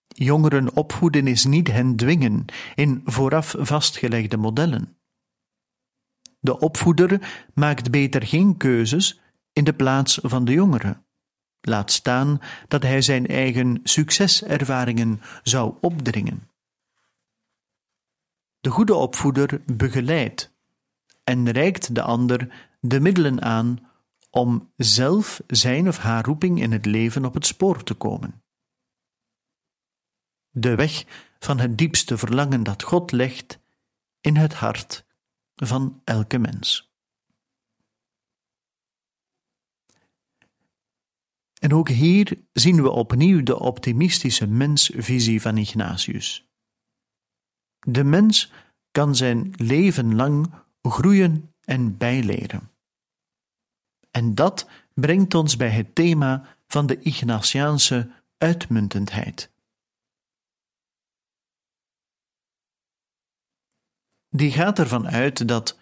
Jongeren 0.07 0.75
opvoeden 0.75 1.27
is 1.27 1.45
niet 1.45 1.67
hen 1.67 1.95
dwingen 1.95 2.45
in 2.75 3.01
vooraf 3.05 3.55
vastgelegde 3.57 4.37
modellen. 4.37 4.97
De 6.39 6.59
opvoeder 6.59 7.45
maakt 7.53 7.91
beter 7.91 8.27
geen 8.27 8.57
keuzes 8.57 9.19
in 9.53 9.63
de 9.63 9.73
plaats 9.73 10.19
van 10.21 10.45
de 10.45 10.51
jongeren. 10.51 11.05
Laat 11.61 11.91
staan 11.91 12.39
dat 12.67 12.83
hij 12.83 13.01
zijn 13.01 13.27
eigen 13.27 13.79
succeservaringen 13.83 15.21
zou 15.43 15.75
opdringen. 15.81 16.49
De 18.59 18.69
goede 18.69 18.95
opvoeder 18.95 19.61
begeleidt 19.65 20.53
en 21.23 21.49
reikt 21.49 21.95
de 21.95 22.01
ander 22.01 22.69
de 22.79 22.99
middelen 22.99 23.41
aan 23.41 23.90
om 24.31 24.71
zelf 24.75 25.41
zijn 25.47 25.87
of 25.87 25.97
haar 25.97 26.25
roeping 26.25 26.61
in 26.61 26.71
het 26.71 26.85
leven 26.85 27.25
op 27.25 27.33
het 27.33 27.45
spoor 27.45 27.83
te 27.83 27.93
komen. 27.93 28.43
De 30.49 30.75
weg 30.75 31.05
van 31.39 31.59
het 31.59 31.77
diepste 31.77 32.17
verlangen 32.17 32.63
dat 32.63 32.83
God 32.83 33.11
legt 33.11 33.59
in 34.21 34.35
het 34.35 34.53
hart 34.53 35.05
van 35.55 36.01
elke 36.03 36.37
mens. 36.37 36.89
En 41.59 41.73
ook 41.73 41.89
hier 41.89 42.37
zien 42.53 42.81
we 42.81 42.89
opnieuw 42.89 43.43
de 43.43 43.59
optimistische 43.59 44.47
mensvisie 44.47 45.41
van 45.41 45.57
Ignatius. 45.57 46.45
De 47.79 48.03
mens 48.03 48.51
kan 48.91 49.15
zijn 49.15 49.53
leven 49.55 50.15
lang 50.15 50.53
groeien 50.81 51.53
en 51.61 51.97
bijleren. 51.97 52.70
En 54.11 54.35
dat 54.35 54.69
brengt 54.93 55.33
ons 55.33 55.55
bij 55.55 55.69
het 55.69 55.95
thema 55.95 56.57
van 56.67 56.85
de 56.85 56.99
Ignatiaanse 56.99 58.11
uitmuntendheid. 58.37 59.51
Die 64.29 64.51
gaat 64.51 64.79
ervan 64.79 65.07
uit 65.07 65.47
dat 65.47 65.77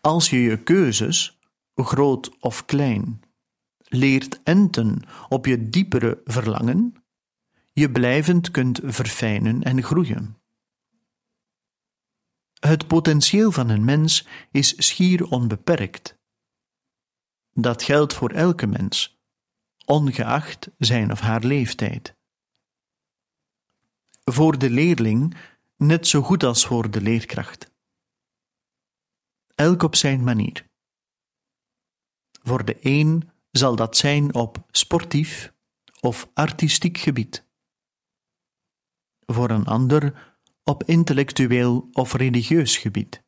als 0.00 0.30
je 0.30 0.38
je 0.38 0.62
keuzes, 0.62 1.38
groot 1.74 2.38
of 2.40 2.64
klein, 2.64 3.20
leert 3.78 4.42
enten 4.42 5.02
op 5.28 5.46
je 5.46 5.68
diepere 5.68 6.20
verlangen, 6.24 6.94
je 7.72 7.90
blijvend 7.90 8.50
kunt 8.50 8.80
verfijnen 8.84 9.62
en 9.62 9.82
groeien. 9.82 10.36
Het 12.60 12.86
potentieel 12.86 13.52
van 13.52 13.68
een 13.68 13.84
mens 13.84 14.26
is 14.50 14.74
schier 14.86 15.30
onbeperkt. 15.30 16.15
Dat 17.58 17.82
geldt 17.82 18.14
voor 18.14 18.30
elke 18.30 18.66
mens, 18.66 19.18
ongeacht 19.84 20.70
zijn 20.78 21.10
of 21.10 21.20
haar 21.20 21.44
leeftijd. 21.44 22.14
Voor 24.24 24.58
de 24.58 24.70
leerling 24.70 25.36
net 25.76 26.06
zo 26.06 26.22
goed 26.22 26.42
als 26.44 26.66
voor 26.66 26.90
de 26.90 27.00
leerkracht. 27.00 27.70
Elk 29.54 29.82
op 29.82 29.94
zijn 29.94 30.24
manier. 30.24 30.68
Voor 32.42 32.64
de 32.64 32.76
een 32.80 33.30
zal 33.50 33.76
dat 33.76 33.96
zijn 33.96 34.34
op 34.34 34.64
sportief 34.70 35.52
of 36.00 36.30
artistiek 36.34 36.98
gebied. 36.98 37.46
Voor 39.26 39.50
een 39.50 39.66
ander 39.66 40.34
op 40.64 40.82
intellectueel 40.84 41.88
of 41.92 42.12
religieus 42.12 42.76
gebied. 42.76 43.22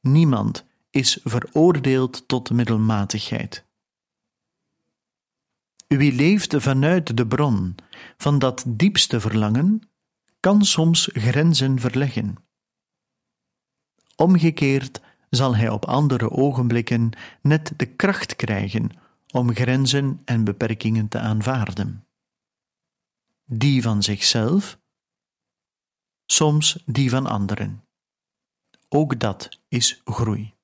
Niemand 0.00 0.66
is 0.96 1.20
veroordeeld 1.24 2.28
tot 2.28 2.50
middelmatigheid. 2.50 3.64
Wie 5.86 6.12
leeft 6.12 6.54
vanuit 6.58 7.16
de 7.16 7.26
bron 7.26 7.74
van 8.16 8.38
dat 8.38 8.64
diepste 8.66 9.20
verlangen, 9.20 9.88
kan 10.40 10.64
soms 10.64 11.08
grenzen 11.12 11.78
verleggen. 11.80 12.36
Omgekeerd 14.16 15.00
zal 15.30 15.56
hij 15.56 15.68
op 15.68 15.84
andere 15.84 16.30
ogenblikken 16.30 17.10
net 17.40 17.72
de 17.76 17.86
kracht 17.86 18.36
krijgen 18.36 18.90
om 19.30 19.54
grenzen 19.54 20.22
en 20.24 20.44
beperkingen 20.44 21.08
te 21.08 21.18
aanvaarden. 21.18 22.06
Die 23.44 23.82
van 23.82 24.02
zichzelf, 24.02 24.78
soms 26.26 26.82
die 26.86 27.10
van 27.10 27.26
anderen. 27.26 27.84
Ook 28.88 29.20
dat 29.20 29.48
is 29.68 30.00
groei. 30.04 30.55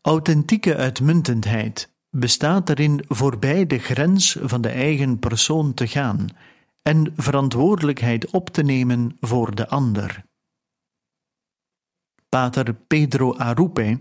Authentieke 0.00 0.76
uitmuntendheid 0.76 1.96
bestaat 2.10 2.68
erin 2.68 3.04
voorbij 3.08 3.66
de 3.66 3.78
grens 3.78 4.36
van 4.40 4.60
de 4.60 4.68
eigen 4.68 5.18
persoon 5.18 5.74
te 5.74 5.86
gaan 5.86 6.28
en 6.82 7.12
verantwoordelijkheid 7.16 8.30
op 8.30 8.48
te 8.48 8.62
nemen 8.62 9.16
voor 9.20 9.54
de 9.54 9.68
ander. 9.68 10.24
Pater 12.28 12.74
Pedro 12.74 13.34
Arupe, 13.36 14.00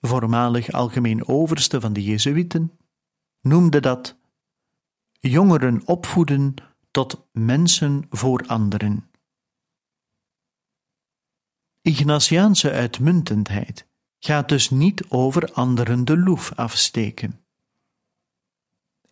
voormalig 0.00 0.72
algemeen 0.72 1.28
overste 1.28 1.80
van 1.80 1.92
de 1.92 2.02
Jezuïeten, 2.02 2.78
noemde 3.40 3.80
dat 3.80 4.18
jongeren 5.10 5.86
opvoeden 5.86 6.54
tot 6.90 7.28
mensen 7.32 8.06
voor 8.10 8.44
anderen. 8.46 9.10
Ignatiaanse 11.80 12.70
uitmuntendheid 12.70 13.90
gaat 14.24 14.48
dus 14.48 14.70
niet 14.70 15.04
over 15.08 15.52
anderen 15.52 16.04
de 16.04 16.18
loef 16.18 16.52
afsteken. 16.54 17.44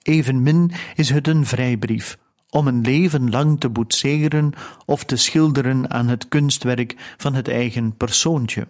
Evenmin 0.03 0.73
is 0.95 1.11
het 1.11 1.29
een 1.29 1.47
vrijbrief 1.47 2.19
om 2.49 2.67
een 2.67 2.81
leven 2.81 3.31
lang 3.31 3.61
te 3.61 3.69
boetseren 3.69 4.53
of 4.87 5.05
te 5.05 5.17
schilderen 5.17 5.91
aan 5.91 6.09
het 6.09 6.29
kunstwerk 6.29 7.15
van 7.17 7.35
het 7.35 7.49
eigen 7.49 7.97
persoontje. 7.97 8.69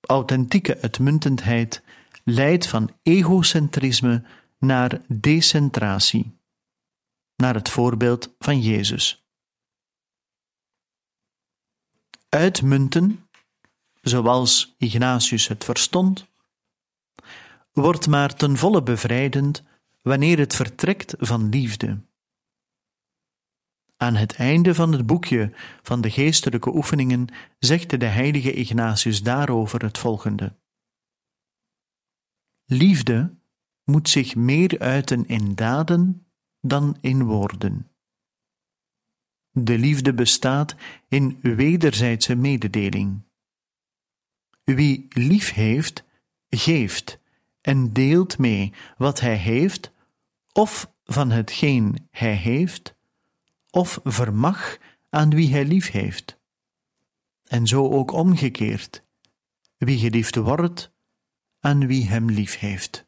Authentieke 0.00 0.80
uitmuntendheid 0.80 1.82
leidt 2.24 2.66
van 2.66 2.90
egocentrisme 3.02 4.24
naar 4.58 5.00
decentratie, 5.08 6.38
naar 7.36 7.54
het 7.54 7.68
voorbeeld 7.68 8.34
van 8.38 8.60
Jezus. 8.60 9.26
Uitmunten, 12.28 13.25
zoals 14.08 14.74
Ignatius 14.78 15.48
het 15.48 15.64
verstond, 15.64 16.26
wordt 17.72 18.06
maar 18.06 18.34
ten 18.34 18.56
volle 18.56 18.82
bevrijdend 18.82 19.62
wanneer 20.02 20.38
het 20.38 20.54
vertrekt 20.54 21.14
van 21.18 21.48
liefde. 21.48 22.00
Aan 23.96 24.14
het 24.14 24.34
einde 24.34 24.74
van 24.74 24.92
het 24.92 25.06
boekje 25.06 25.52
van 25.82 26.00
de 26.00 26.10
geestelijke 26.10 26.74
oefeningen 26.74 27.26
zegt 27.58 28.00
de 28.00 28.06
heilige 28.06 28.52
Ignatius 28.52 29.22
daarover 29.22 29.82
het 29.82 29.98
volgende. 29.98 30.56
Liefde 32.64 33.38
moet 33.84 34.08
zich 34.08 34.34
meer 34.34 34.78
uiten 34.78 35.26
in 35.26 35.54
daden 35.54 36.26
dan 36.60 36.96
in 37.00 37.24
woorden. 37.24 37.90
De 39.50 39.78
liefde 39.78 40.14
bestaat 40.14 40.76
in 41.08 41.38
wederzijdse 41.40 42.34
mededeling. 42.34 43.25
Wie 44.74 45.06
lief 45.08 45.52
heeft, 45.52 46.04
geeft 46.48 47.18
en 47.60 47.92
deelt 47.92 48.38
mee 48.38 48.72
wat 48.96 49.20
hij 49.20 49.36
heeft, 49.36 49.92
of 50.52 50.92
van 51.04 51.30
hetgeen 51.30 52.08
hij 52.10 52.34
heeft, 52.34 52.94
of 53.70 54.00
vermag 54.04 54.78
aan 55.10 55.30
wie 55.30 55.50
hij 55.50 55.64
lief 55.64 55.90
heeft. 55.90 56.38
En 57.44 57.66
zo 57.66 57.90
ook 57.90 58.12
omgekeerd, 58.12 59.02
wie 59.76 59.98
geliefd 59.98 60.36
wordt, 60.36 60.92
aan 61.60 61.86
wie 61.86 62.08
hem 62.08 62.30
lief 62.30 62.58
heeft. 62.58 63.05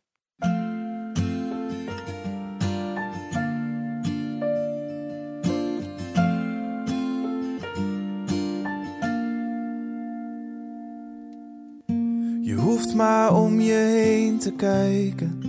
Maar 12.98 13.34
om 13.34 13.60
je 13.60 13.72
heen 13.72 14.38
te 14.38 14.52
kijken. 14.52 15.40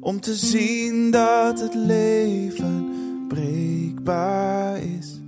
Om 0.00 0.20
te 0.20 0.34
zien 0.34 1.10
dat 1.10 1.60
het 1.60 1.74
leven 1.74 2.88
breekbaar 3.28 4.78
is. 4.78 5.20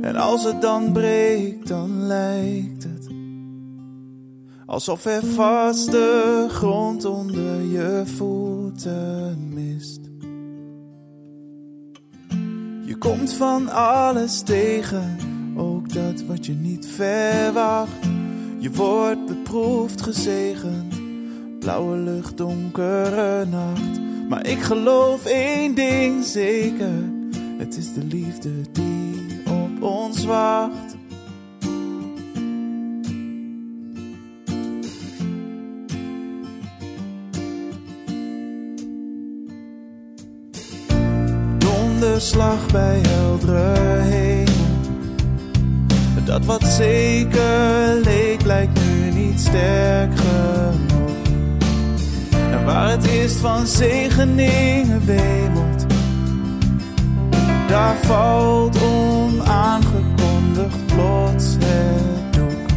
En 0.00 0.16
als 0.16 0.44
het 0.44 0.60
dan 0.60 0.92
breekt, 0.92 1.68
dan 1.68 2.06
lijkt 2.06 2.82
het 2.82 3.08
alsof 4.66 5.04
er 5.04 5.24
vaste 5.24 6.46
grond 6.48 7.04
onder 7.04 7.62
je 7.62 8.02
voeten 8.16 9.48
mist. 9.48 10.00
Je 12.86 12.96
komt 12.98 13.32
van 13.32 13.68
alles 13.68 14.40
tegen, 14.40 15.16
ook 15.56 15.92
dat 15.92 16.24
wat 16.26 16.46
je 16.46 16.52
niet 16.52 16.86
verwacht. 16.86 18.03
Je 18.64 18.70
wordt 18.70 19.26
beproefd, 19.26 20.02
gezegend, 20.02 20.94
blauwe 21.58 21.96
lucht, 21.96 22.36
donkere 22.36 23.44
nacht. 23.44 24.00
Maar 24.28 24.46
ik 24.46 24.62
geloof 24.62 25.24
één 25.24 25.74
ding 25.74 26.24
zeker: 26.24 27.12
het 27.58 27.76
is 27.76 27.92
de 27.92 28.04
liefde 28.04 28.50
die 28.72 29.42
op 29.46 29.82
ons 29.82 30.24
wacht. 30.24 30.96
Donderslag 41.58 42.66
bij 42.72 43.00
heldere. 43.02 43.93
Dat 46.34 46.44
wat 46.44 46.64
zeker 46.64 48.00
leek, 48.02 48.44
lijkt 48.44 48.80
nu 48.84 49.10
niet 49.10 49.40
sterk 49.40 50.12
genoeg. 50.16 51.10
En 52.50 52.64
waar 52.64 52.90
het 52.90 53.06
eerst 53.06 53.36
van 53.36 53.66
zegeningen 53.66 55.04
wemelt, 55.04 55.86
daar 57.68 57.96
valt 57.96 58.82
onaangekondigd 58.82 60.86
plots 60.86 61.56
het 61.58 62.32
doek. 62.32 62.68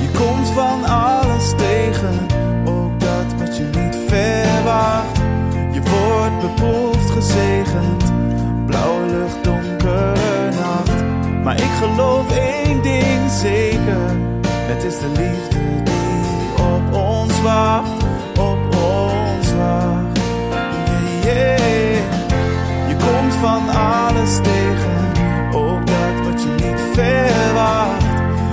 Je 0.00 0.08
komt 0.18 0.48
van 0.48 0.84
alles 0.84 1.54
tegen, 1.56 2.26
ook 2.64 3.00
dat 3.00 3.34
wat 3.38 3.56
je 3.56 3.62
niet 3.62 3.96
verwacht. 4.06 5.16
Je 5.72 5.80
wordt 5.80 6.40
beproefd, 6.40 7.10
gezegend, 7.10 8.12
blauwe 8.66 9.06
lucht. 9.06 9.49
Maar 11.50 11.60
ik 11.60 11.70
geloof 11.78 12.36
één 12.36 12.82
ding 12.82 13.30
zeker, 13.30 14.16
het 14.42 14.84
is 14.84 14.98
de 14.98 15.08
liefde 15.08 15.82
die 15.82 16.64
op 16.64 16.94
ons 16.94 17.42
wacht, 17.42 18.02
op 18.38 18.74
ons 18.74 19.52
wacht. 19.54 20.18
Yeah. 21.24 21.96
Je 22.88 22.96
komt 22.96 23.34
van 23.34 23.68
alles 23.68 24.36
tegen, 24.36 25.12
ook 25.52 25.86
dat 25.86 26.26
wat 26.26 26.42
je 26.42 26.64
niet 26.64 26.80
verwacht. 26.92 28.04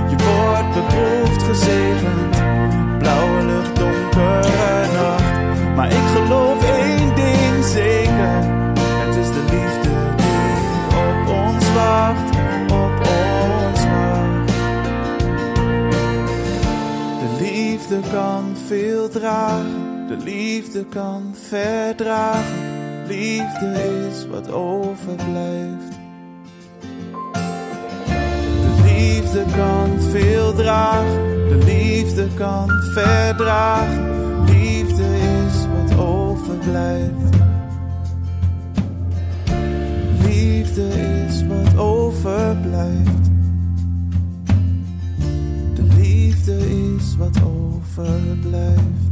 Je 0.09 0.15
wordt 0.25 0.73
beproefd, 0.73 1.43
gezegend, 1.43 2.26
dragen, 19.19 20.07
de 20.07 20.17
liefde 20.23 20.85
kan 20.85 21.33
verdragen. 21.33 22.77
Liefde 23.07 23.73
is 24.09 24.27
wat 24.27 24.51
overblijft. 24.51 25.95
De 28.61 28.81
liefde 28.85 29.43
kan 29.55 29.99
veel 29.99 30.53
dragen, 30.53 31.49
de 31.49 31.61
liefde 31.65 32.27
kan 32.35 32.69
verdragen. 32.93 34.15
Liefde 34.45 35.03
is 35.03 35.65
wat 35.75 35.99
overblijft. 35.99 37.35
Liefde 40.21 40.87
is 41.27 41.45
wat 41.47 41.77
overblijft. 41.77 43.25
De 45.75 45.83
liefde 45.97 46.57
is 46.95 47.15
wat 47.17 47.39
overblijft. 47.43 49.06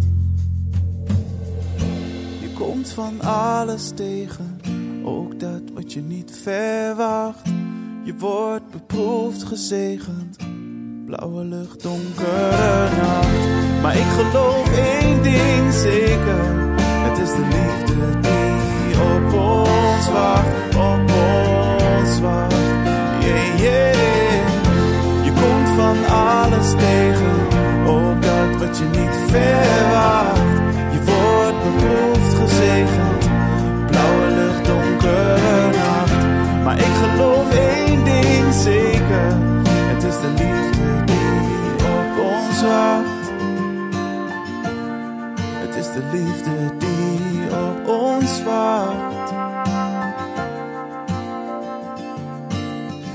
Komt 2.65 2.89
van 2.89 3.21
alles 3.21 3.91
tegen, 3.95 4.61
ook 5.03 5.39
dat 5.39 5.61
wat 5.73 5.93
je 5.93 6.01
niet 6.01 6.31
verwacht. 6.43 7.49
Je 8.03 8.15
wordt 8.17 8.69
beproefd, 8.71 9.43
gezegend. 9.43 10.37
Blauwe 11.05 11.43
lucht, 11.43 11.83
donkere 11.83 12.89
nacht. 13.01 13.81
Maar 13.81 13.95
ik 13.95 14.05
geloof 14.05 14.77
één 14.77 15.23
ding 15.23 15.73
zeker: 15.73 16.73
het 16.77 17.17
is 17.17 17.29
de 17.29 17.41
liefde 17.41 18.19
die 18.21 19.01
op 19.01 19.33
ons 19.33 20.09
wacht, 20.09 20.75
op 20.75 21.11
ons 21.11 22.19
wacht. 22.19 22.55
Yeah, 23.19 23.59
yeah. 23.59 23.95
Je 25.23 25.31
komt 25.31 25.69
van 25.69 26.15
alles 26.15 26.71
tegen, 26.71 27.47
ook 27.87 28.21
dat 28.21 28.67
wat 28.67 28.77
je 28.77 28.85
niet 28.85 29.31
verwacht. 29.31 30.44
Geloof 37.11 37.55
één 37.55 38.03
ding 38.03 38.53
zeker, 38.53 39.37
het 39.63 40.03
is 40.03 40.19
de 40.19 40.27
liefde 40.27 41.03
die 41.05 41.87
op 41.87 42.19
ons 42.33 42.61
wacht. 42.61 43.31
Het 45.53 45.75
is 45.75 45.85
de 45.85 46.03
liefde 46.11 46.77
die 46.77 47.51
op 47.51 47.87
ons 47.87 48.43
wacht. 48.43 49.33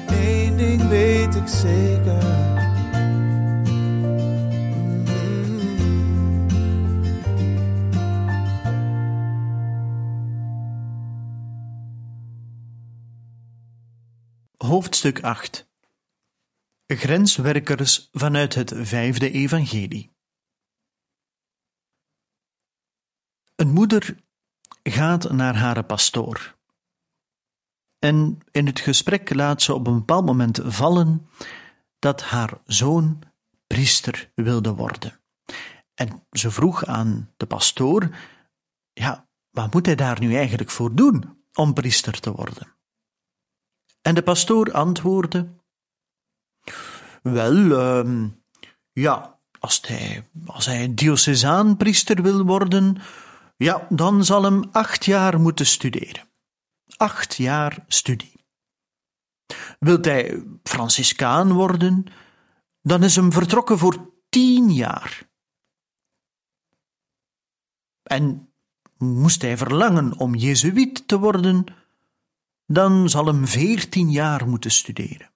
Eén 0.09 0.57
ding 0.57 0.89
weet 0.89 1.35
ik 1.35 1.49
zeker. 1.49 2.50
Hoofdstuk 15.01 15.25
8 15.25 15.69
Grenswerkers 16.87 18.09
vanuit 18.13 18.55
het 18.55 18.73
vijfde 18.77 19.31
evangelie. 19.31 20.17
Een 23.57 23.71
moeder 23.71 24.17
gaat 24.83 25.31
naar 25.31 25.57
haar 25.57 25.85
pastoor. 25.85 26.59
En 27.99 28.39
in 28.51 28.67
het 28.67 28.81
gesprek 28.81 29.35
laat 29.35 29.63
ze 29.63 29.75
op 29.75 29.87
een 29.87 29.99
bepaald 29.99 30.25
moment 30.25 30.61
vallen 30.65 31.29
dat 31.99 32.23
haar 32.23 32.61
zoon 32.65 33.23
priester 33.67 34.33
wilde 34.35 34.75
worden. 34.75 35.21
En 35.95 36.27
ze 36.31 36.51
vroeg 36.51 36.85
aan 36.85 37.33
de 37.37 37.47
pastoor: 37.47 38.17
Ja, 38.93 39.29
wat 39.51 39.75
moet 39.75 39.87
hij 39.87 39.95
daar 39.95 40.21
nu 40.21 40.35
eigenlijk 40.35 40.71
voor 40.71 40.95
doen 40.95 41.45
om 41.55 41.75
priester 41.75 42.21
te 42.21 42.33
worden? 42.33 42.80
En 44.03 44.15
de 44.15 44.23
pastoor 44.23 44.73
antwoordde: 44.73 45.49
Wel, 47.23 47.79
ehm, 47.79 48.29
ja, 48.93 49.39
als 49.59 49.81
hij, 49.87 50.29
als 50.47 50.67
hij 50.67 50.95
diocesaan 50.95 51.77
priester 51.77 52.23
wil 52.23 52.45
worden, 52.45 52.97
ja, 53.57 53.87
dan 53.89 54.25
zal 54.25 54.43
hem 54.43 54.65
acht 54.73 55.05
jaar 55.05 55.41
moeten 55.41 55.67
studeren. 55.67 56.29
Acht 56.97 57.35
jaar 57.35 57.85
studie. 57.87 58.45
Wilt 59.79 60.05
hij 60.05 60.45
Franciscaan 60.63 61.53
worden, 61.53 62.05
dan 62.83 63.03
is 63.03 63.17
hem 63.17 63.33
vertrokken 63.33 63.79
voor 63.79 64.13
tien 64.29 64.73
jaar. 64.73 65.29
En 68.03 68.53
moest 68.99 69.43
hij 69.43 69.57
verlangen 69.57 70.19
om 70.19 70.35
Jezuïet 70.35 71.09
te 71.09 71.19
worden, 71.19 71.65
dan 72.73 73.09
zal 73.09 73.27
hem 73.27 73.47
veertien 73.47 74.11
jaar 74.11 74.49
moeten 74.49 74.71
studeren. 74.71 75.31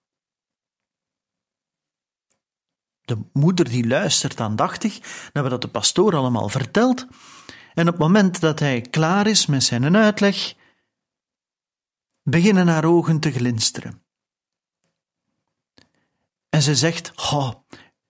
De 3.01 3.19
moeder 3.33 3.69
die 3.69 3.87
luistert 3.87 4.41
aandachtig 4.41 5.01
naar 5.33 5.49
wat 5.49 5.63
de 5.63 5.69
pastoor 5.69 6.17
allemaal 6.17 6.49
vertelt, 6.49 7.07
en 7.75 7.87
op 7.87 7.93
het 7.93 7.99
moment 7.99 8.41
dat 8.41 8.59
hij 8.59 8.81
klaar 8.81 9.27
is 9.27 9.47
met 9.47 9.65
zijn 9.65 9.97
uitleg, 9.97 10.55
beginnen 12.23 12.69
haar 12.69 12.85
ogen 12.85 13.21
te 13.21 13.31
glinsteren. 13.31 14.03
En 16.49 16.63
ze 16.63 16.75
zegt: 16.75 17.13
Oh, 17.33 17.53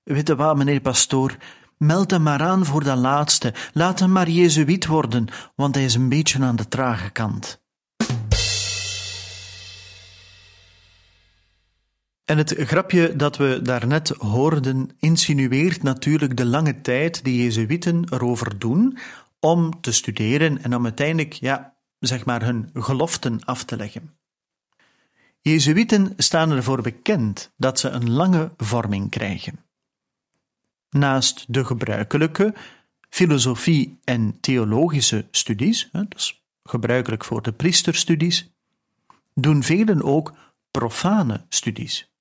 weet 0.03 0.29
je 0.29 0.37
wat, 0.37 0.57
meneer 0.57 0.81
pastoor, 0.81 1.37
meld 1.79 2.11
hem 2.11 2.23
maar 2.23 2.43
aan 2.43 2.65
voor 2.65 2.85
dat 2.85 2.99
laatste. 2.99 3.55
Laat 3.73 3.99
hem 3.99 4.13
maar 4.13 4.29
Jezuïet 4.29 4.87
worden, 4.87 5.29
want 5.55 5.75
hij 5.75 5.85
is 5.85 5.95
een 5.95 6.09
beetje 6.09 6.43
aan 6.43 6.57
de 6.57 6.69
trage 6.69 7.11
kant. 7.11 7.63
En 12.25 12.39
het 12.39 12.55
grapje 12.57 13.17
dat 13.17 13.37
we 13.37 13.61
daarnet 13.63 14.09
hoorden 14.09 14.91
insinueert 14.99 15.83
natuurlijk 15.83 16.37
de 16.37 16.47
lange 16.47 16.81
tijd 16.81 17.25
die 17.25 17.43
Jezuïeten 17.43 18.07
erover 18.11 18.59
doen 18.59 18.99
om 19.41 19.81
te 19.81 19.93
studeren 19.93 20.63
en 20.63 20.75
om 20.75 20.85
uiteindelijk, 20.85 21.33
ja, 21.33 21.75
zeg 21.99 22.25
maar, 22.25 22.45
hun 22.45 22.71
geloften 22.75 23.45
af 23.45 23.65
te 23.65 23.77
leggen. 23.77 24.17
Jezuïeten 25.41 26.13
staan 26.17 26.51
ervoor 26.51 26.83
bekend 26.83 27.53
dat 27.57 27.79
ze 27.79 27.89
een 27.89 28.11
lange 28.11 28.53
vorming 28.57 29.11
krijgen. 29.11 29.65
Naast 30.91 31.45
de 31.49 31.65
gebruikelijke 31.65 32.55
filosofie- 33.09 33.99
en 34.05 34.41
theologische 34.41 35.27
studies, 35.31 35.89
dat 35.93 36.15
is 36.15 36.45
gebruikelijk 36.63 37.25
voor 37.25 37.43
de 37.43 37.53
priesterstudies, 37.53 38.51
doen 39.35 39.63
velen 39.63 40.03
ook 40.03 40.35
profane 40.71 41.45
studies. 41.49 42.14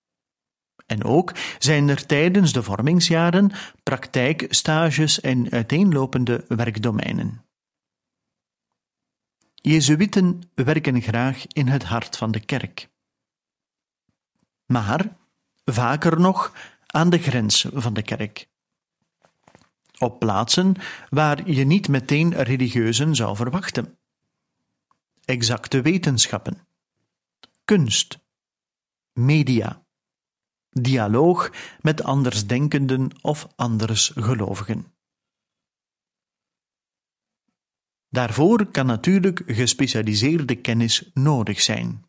En 0.94 1.04
ook 1.04 1.34
zijn 1.60 1.90
er 1.90 2.06
tijdens 2.06 2.54
de 2.54 2.64
vormingsjaren 2.64 3.52
praktijkstages 3.84 5.22
en 5.22 5.52
uiteenlopende 5.52 6.46
werkdomeinen. 6.48 7.46
Jezuïeten 9.54 10.42
werken 10.56 11.02
graag 11.02 11.48
in 11.48 11.68
het 11.68 11.84
hart 11.84 12.18
van 12.18 12.32
de 12.32 12.40
kerk. 12.40 12.90
Maar 14.66 15.18
vaker 15.66 16.20
nog 16.20 16.54
aan 16.86 17.10
de 17.10 17.20
grens 17.20 17.66
van 17.74 17.94
de 17.94 18.02
kerk. 18.02 18.48
Op 19.98 20.20
plaatsen 20.20 20.76
waar 21.10 21.50
je 21.50 21.66
niet 21.66 21.88
meteen 21.88 22.34
religieuzen 22.34 23.16
zou 23.16 23.36
verwachten. 23.36 23.98
Exacte 25.26 25.82
wetenschappen, 25.82 26.68
kunst, 27.66 28.20
media 29.14 29.83
dialoog 30.74 31.52
met 31.82 32.04
andersdenkenden 32.04 33.10
of 33.22 33.48
andersgelovigen. 33.56 34.86
Daarvoor 38.10 38.66
kan 38.66 38.86
natuurlijk 38.86 39.44
gespecialiseerde 39.46 40.56
kennis 40.56 41.12
nodig 41.14 41.62
zijn. 41.62 42.06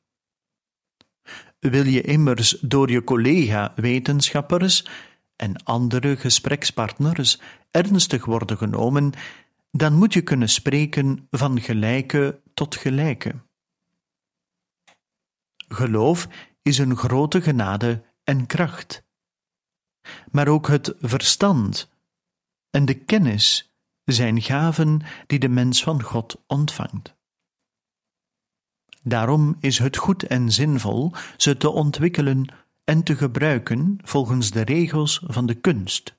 Wil 1.58 1.84
je 1.84 2.00
immers 2.00 2.50
door 2.60 2.90
je 2.90 3.04
collega-wetenschappers 3.04 4.86
en 5.36 5.62
andere 5.62 6.16
gesprekspartners 6.16 7.40
ernstig 7.70 8.24
worden 8.24 8.56
genomen, 8.56 9.12
dan 9.70 9.94
moet 9.94 10.12
je 10.12 10.22
kunnen 10.22 10.48
spreken 10.48 11.26
van 11.30 11.60
gelijke 11.60 12.40
tot 12.54 12.76
gelijke. 12.76 13.34
Geloof 15.68 16.28
is 16.62 16.78
een 16.78 16.96
grote 16.96 17.42
genade 17.42 18.04
en 18.24 18.46
kracht, 18.46 19.04
maar 20.30 20.48
ook 20.48 20.68
het 20.68 20.94
verstand 21.00 21.88
en 22.70 22.84
de 22.84 22.94
kennis 22.94 23.74
zijn 24.04 24.42
gaven 24.42 25.00
die 25.26 25.38
de 25.38 25.48
mens 25.48 25.82
van 25.82 26.02
God 26.02 26.42
ontvangt. 26.46 27.14
Daarom 29.02 29.56
is 29.60 29.78
het 29.78 29.96
goed 29.96 30.22
en 30.22 30.52
zinvol 30.52 31.12
ze 31.36 31.56
te 31.56 31.70
ontwikkelen 31.70 32.54
en 32.84 33.02
te 33.02 33.16
gebruiken 33.16 33.98
volgens 34.02 34.50
de 34.50 34.60
regels 34.60 35.20
van 35.26 35.46
de 35.46 35.54
kunst. 35.54 36.16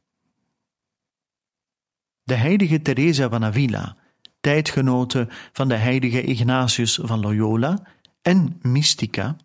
De 2.23 2.35
heilige 2.35 2.81
Teresa 2.81 3.29
van 3.29 3.43
Avila, 3.43 3.97
tijdgenote 4.39 5.27
van 5.51 5.67
de 5.67 5.75
heilige 5.75 6.21
Ignatius 6.23 6.99
van 7.03 7.19
Loyola 7.19 7.87
en 8.21 8.59
mystica, 8.61 9.35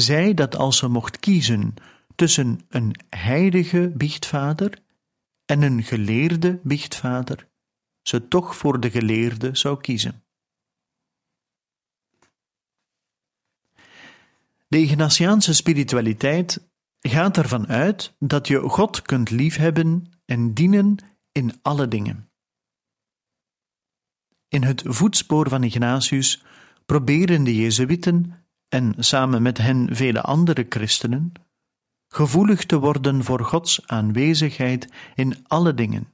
zei 0.00 0.34
dat 0.34 0.56
als 0.56 0.78
ze 0.78 0.88
mocht 0.88 1.18
kiezen 1.18 1.74
tussen 2.14 2.60
een 2.68 2.94
heilige 3.08 3.92
biechtvader 3.96 4.78
en 5.44 5.62
een 5.62 5.82
geleerde 5.82 6.60
biechtvader, 6.62 7.48
ze 8.02 8.28
toch 8.28 8.56
voor 8.56 8.80
de 8.80 8.90
geleerde 8.90 9.56
zou 9.56 9.80
kiezen. 9.80 10.24
De 14.68 14.78
Ignatiaanse 14.78 15.54
spiritualiteit 15.54 16.68
gaat 17.00 17.36
ervan 17.36 17.66
uit 17.66 18.14
dat 18.18 18.46
je 18.48 18.58
God 18.58 19.02
kunt 19.02 19.30
liefhebben 19.30 20.12
en 20.24 20.54
dienen 20.54 20.96
in 21.32 21.58
alle 21.62 21.88
dingen. 21.88 22.30
In 24.48 24.62
het 24.62 24.82
voetspoor 24.86 25.48
van 25.48 25.62
Ignatius 25.62 26.44
proberen 26.86 27.44
de 27.44 27.56
Jezuïten 27.56 28.39
en 28.70 28.94
samen 28.98 29.42
met 29.42 29.58
hen 29.58 29.96
vele 29.96 30.20
andere 30.20 30.66
christenen, 30.68 31.32
gevoelig 32.08 32.64
te 32.66 32.78
worden 32.78 33.24
voor 33.24 33.44
Gods 33.44 33.86
aanwezigheid 33.86 34.92
in 35.14 35.44
alle 35.46 35.74
dingen, 35.74 36.12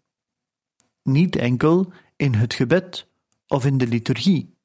niet 1.03 1.37
enkel 1.37 1.93
in 2.17 2.35
het 2.35 2.55
gebed 2.55 3.09
of 3.47 3.65
in 3.65 3.79
de 3.79 3.87
liturgie, 3.87 4.57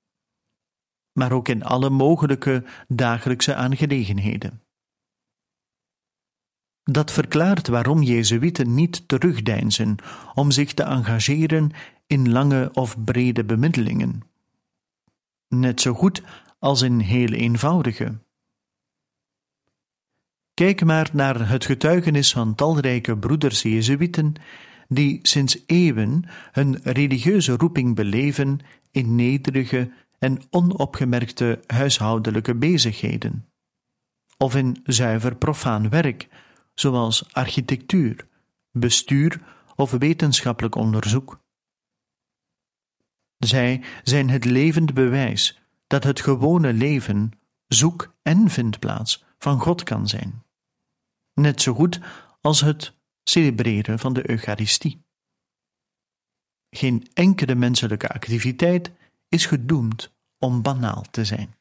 maar 1.12 1.32
ook 1.32 1.48
in 1.48 1.64
alle 1.64 1.90
mogelijke 1.90 2.64
dagelijkse 2.88 3.56
aangelegenheden. 3.56 4.62
Dat 6.84 7.12
verklaart 7.12 7.68
waarom 7.68 8.02
Jezuïeten 8.02 8.74
niet 8.74 9.08
terugdeinzen 9.08 9.96
om 10.34 10.52
zich 10.52 10.74
te 10.74 10.84
engageren 10.84 11.72
in 12.08 12.32
lange 12.32 12.70
of 12.74 13.04
brede 13.04 13.44
bemiddelingen. 13.44 14.22
Net 15.48 15.82
zo 15.82 15.94
goed 15.94 16.24
als 16.62 16.82
in 16.82 17.00
heel 17.00 17.28
eenvoudige. 17.34 18.20
Kijk 20.54 20.84
maar 20.84 21.10
naar 21.14 21.50
het 21.50 21.66
getuigenis 21.66 22.32
van 22.32 22.56
talrijke 22.56 23.18
broeders 23.18 23.62
Jezuïeten, 23.62 24.34
die 24.88 25.20
sinds 25.22 25.64
eeuwen 25.66 26.24
hun 26.52 26.80
religieuze 26.84 27.52
roeping 27.52 27.96
beleven 27.96 28.60
in 28.92 29.16
nederige 29.16 29.92
en 30.20 30.42
onopgemerkte 30.50 31.60
huishoudelijke 31.68 32.56
bezigheden, 32.56 33.50
of 34.38 34.56
in 34.56 34.80
zuiver 34.84 35.36
profaan 35.36 35.90
werk, 35.90 36.28
zoals 36.74 37.34
architectuur, 37.34 38.28
bestuur 38.72 39.42
of 39.76 39.92
wetenschappelijk 39.92 40.76
onderzoek. 40.76 41.40
Zij 43.38 43.84
zijn 44.04 44.30
het 44.30 44.46
levend 44.46 44.94
bewijs 44.94 45.61
dat 45.92 46.04
het 46.04 46.22
gewone 46.22 46.74
leven 46.74 47.32
zoek- 47.68 48.14
en 48.22 48.50
vindplaats 48.50 49.24
van 49.38 49.60
God 49.60 49.84
kan 49.84 50.08
zijn. 50.08 50.44
Net 51.34 51.62
zo 51.62 51.74
goed 51.74 52.00
als 52.42 52.62
het 52.62 52.94
celebreren 53.24 54.00
van 54.00 54.14
de 54.14 54.30
Eucharistie. 54.30 55.04
Geen 56.70 57.08
enkele 57.14 57.56
menselijke 57.56 58.10
activiteit 58.10 58.92
is 59.28 59.46
gedoemd 59.46 60.12
om 60.38 60.62
banaal 60.62 61.06
te 61.12 61.26
zijn. 61.26 61.56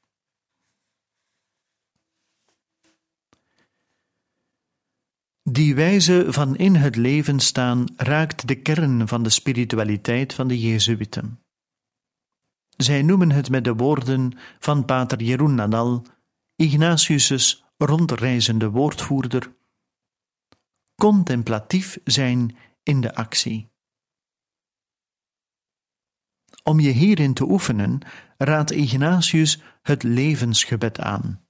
Die 5.43 5.75
wijze 5.75 6.27
van 6.29 6.57
in 6.57 6.75
het 6.75 6.97
leven 6.97 7.41
staan 7.41 7.85
raakt 7.97 8.49
de 8.49 8.55
kern 8.55 9.09
van 9.09 9.23
de 9.23 9.31
spiritualiteit 9.31 10.35
van 10.35 10.49
de 10.49 10.61
Jezuïeten. 10.61 11.41
Zij 12.83 13.03
noemen 13.03 13.31
het 13.31 13.51
met 13.51 13.65
de 13.65 13.75
woorden 13.75 14.39
van 14.59 14.85
pater 14.85 15.23
Jeroen 15.23 15.55
Nadal, 15.55 16.07
Ignatius' 16.57 17.65
rondreizende 17.77 18.71
woordvoerder, 18.71 19.57
contemplatief 20.95 21.99
zijn 22.05 22.57
in 22.83 23.01
de 23.01 23.15
actie. 23.15 23.71
Om 26.63 26.81
je 26.81 26.91
hierin 26.91 27.35
te 27.35 27.45
oefenen, 27.45 28.01
raadt 28.37 28.71
Ignatius 28.71 29.63
het 29.83 30.03
levensgebed 30.03 31.01
aan, 31.01 31.47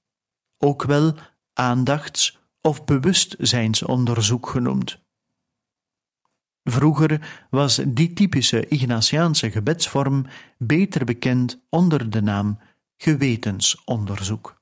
ook 0.57 0.83
wel 0.83 1.15
aandachts- 1.53 2.39
of 2.61 2.83
bewustzijnsonderzoek 2.85 4.49
genoemd. 4.49 5.01
Vroeger 6.63 7.45
was 7.49 7.75
die 7.87 8.13
typische 8.13 8.67
Ignatiaanse 8.67 9.51
gebedsvorm 9.51 10.25
beter 10.57 11.05
bekend 11.05 11.65
onder 11.69 12.09
de 12.09 12.21
naam 12.21 12.59
gewetensonderzoek. 12.97 14.61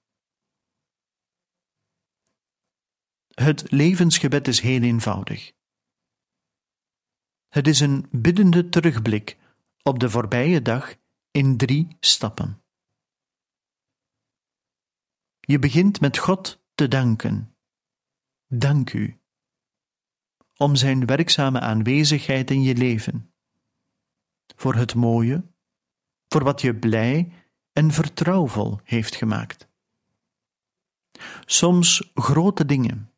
Het 3.27 3.71
levensgebed 3.71 4.47
is 4.47 4.59
heel 4.59 4.81
eenvoudig. 4.81 5.51
Het 7.47 7.67
is 7.67 7.79
een 7.79 8.07
biddende 8.11 8.69
terugblik 8.69 9.37
op 9.83 9.99
de 9.99 10.09
voorbije 10.09 10.61
dag 10.61 10.95
in 11.31 11.57
drie 11.57 11.97
stappen. 11.99 12.61
Je 15.39 15.59
begint 15.59 15.99
met 15.99 16.17
God 16.17 16.63
te 16.75 16.87
danken. 16.87 17.55
Dank 18.47 18.93
u. 18.93 19.18
Om 20.61 20.75
zijn 20.75 21.05
werkzame 21.05 21.59
aanwezigheid 21.59 22.51
in 22.51 22.61
je 22.61 22.75
leven. 22.75 23.33
Voor 24.55 24.75
het 24.75 24.95
mooie, 24.95 25.43
voor 26.27 26.43
wat 26.43 26.61
je 26.61 26.75
blij 26.75 27.31
en 27.73 27.91
vertrouwvol 27.91 28.79
heeft 28.83 29.15
gemaakt. 29.15 29.67
Soms 31.45 32.11
grote 32.13 32.65
dingen, 32.65 33.11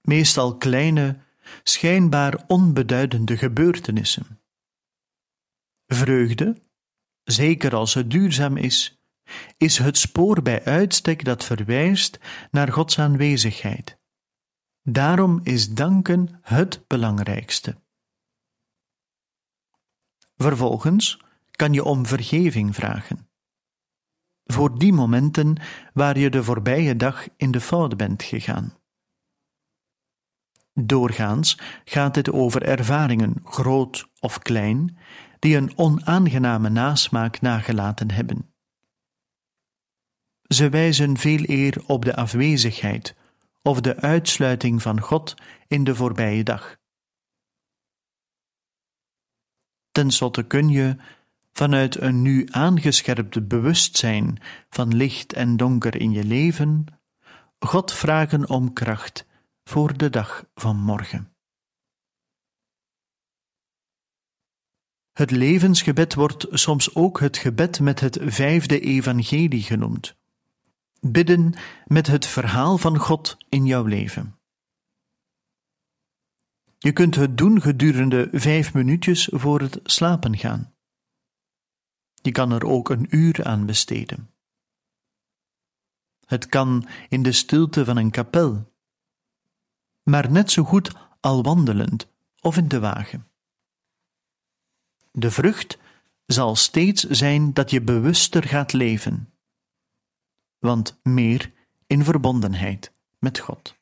meestal 0.00 0.56
kleine, 0.56 1.18
schijnbaar 1.62 2.44
onbeduidende 2.46 3.36
gebeurtenissen. 3.36 4.40
Vreugde, 5.86 6.62
zeker 7.24 7.74
als 7.74 7.94
het 7.94 8.10
duurzaam 8.10 8.56
is, 8.56 9.02
is 9.56 9.78
het 9.78 9.98
spoor 9.98 10.42
bij 10.42 10.64
uitstek 10.64 11.24
dat 11.24 11.44
verwijst 11.44 12.18
naar 12.50 12.72
Gods 12.72 12.98
aanwezigheid. 12.98 14.00
Daarom 14.82 15.40
is 15.42 15.74
danken 15.74 16.38
het 16.40 16.84
belangrijkste. 16.86 17.76
Vervolgens 20.36 21.20
kan 21.50 21.72
je 21.72 21.84
om 21.84 22.06
vergeving 22.06 22.74
vragen. 22.74 23.28
Voor 24.44 24.78
die 24.78 24.92
momenten 24.92 25.56
waar 25.92 26.18
je 26.18 26.30
de 26.30 26.44
voorbije 26.44 26.96
dag 26.96 27.28
in 27.36 27.50
de 27.50 27.60
fout 27.60 27.96
bent 27.96 28.22
gegaan. 28.22 28.76
Doorgaans 30.74 31.58
gaat 31.84 32.16
het 32.16 32.30
over 32.30 32.62
ervaringen, 32.62 33.40
groot 33.44 34.08
of 34.20 34.38
klein, 34.38 34.96
die 35.38 35.56
een 35.56 35.78
onaangename 35.78 36.68
nasmaak 36.68 37.40
nagelaten 37.40 38.10
hebben. 38.10 38.54
Ze 40.42 40.68
wijzen 40.68 41.16
veel 41.16 41.42
eer 41.42 41.82
op 41.86 42.04
de 42.04 42.16
afwezigheid 42.16 43.14
of 43.62 43.80
de 43.80 43.96
uitsluiting 43.96 44.82
van 44.82 45.00
God 45.00 45.34
in 45.66 45.84
de 45.84 45.94
voorbije 45.94 46.44
dag. 46.44 46.76
Ten 49.90 50.10
slotte 50.10 50.42
kun 50.42 50.68
je, 50.68 50.96
vanuit 51.52 52.00
een 52.00 52.22
nu 52.22 52.48
aangescherpt 52.50 53.48
bewustzijn 53.48 54.38
van 54.70 54.96
licht 54.96 55.32
en 55.32 55.56
donker 55.56 56.00
in 56.00 56.12
je 56.12 56.24
leven, 56.24 56.86
God 57.58 57.92
vragen 57.92 58.48
om 58.48 58.72
kracht 58.72 59.26
voor 59.64 59.96
de 59.96 60.10
dag 60.10 60.44
van 60.54 60.76
morgen. 60.76 61.36
Het 65.12 65.30
levensgebed 65.30 66.14
wordt 66.14 66.46
soms 66.50 66.94
ook 66.94 67.20
het 67.20 67.36
gebed 67.36 67.80
met 67.80 68.00
het 68.00 68.18
vijfde 68.20 68.80
evangelie 68.80 69.62
genoemd. 69.62 70.16
Bidden 71.06 71.54
met 71.86 72.06
het 72.06 72.26
verhaal 72.26 72.78
van 72.78 72.98
God 72.98 73.36
in 73.48 73.66
jouw 73.66 73.84
leven. 73.84 74.38
Je 76.78 76.92
kunt 76.92 77.14
het 77.14 77.38
doen 77.38 77.60
gedurende 77.60 78.28
vijf 78.32 78.74
minuutjes 78.74 79.28
voor 79.32 79.60
het 79.60 79.80
slapen 79.82 80.36
gaan. 80.38 80.74
Je 82.14 82.32
kan 82.32 82.52
er 82.52 82.66
ook 82.66 82.90
een 82.90 83.06
uur 83.16 83.44
aan 83.44 83.66
besteden. 83.66 84.30
Het 86.24 86.46
kan 86.46 86.88
in 87.08 87.22
de 87.22 87.32
stilte 87.32 87.84
van 87.84 87.96
een 87.96 88.10
kapel, 88.10 88.72
maar 90.02 90.30
net 90.30 90.50
zo 90.50 90.62
goed 90.64 90.92
al 91.20 91.42
wandelend 91.42 92.08
of 92.40 92.56
in 92.56 92.68
de 92.68 92.80
wagen. 92.80 93.28
De 95.12 95.30
vrucht 95.30 95.78
zal 96.26 96.56
steeds 96.56 97.04
zijn 97.04 97.52
dat 97.52 97.70
je 97.70 97.82
bewuster 97.82 98.42
gaat 98.42 98.72
leven 98.72 99.31
want 100.62 100.98
meer 101.02 101.52
in 101.86 102.04
verbondenheid 102.04 102.92
met 103.18 103.38
God. 103.38 103.80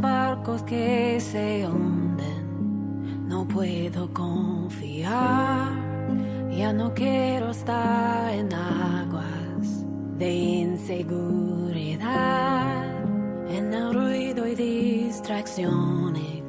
Barcos 0.00 0.62
que 0.62 1.20
se 1.20 1.66
hunden, 1.66 3.28
no 3.28 3.46
puedo 3.46 4.10
confiar. 4.12 5.70
Ya 6.50 6.72
no 6.72 6.92
quiero 6.94 7.50
estar 7.50 8.32
en 8.32 8.52
aguas 8.54 9.41
de 10.18 10.32
inseguridad, 10.32 12.04
en 13.48 13.72
el 13.72 13.94
ruido 13.94 14.46
y 14.46 14.54
distracciones 14.54 16.42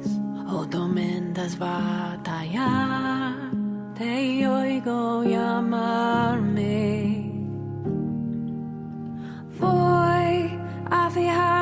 o 0.48 0.66
tormentas 0.66 1.58
batallar. 1.58 3.34
Te 3.96 4.46
oigo 4.48 5.24
llamarme. 5.24 6.72
Voy 9.60 10.50
a 10.90 11.10
fijarme 11.10 11.53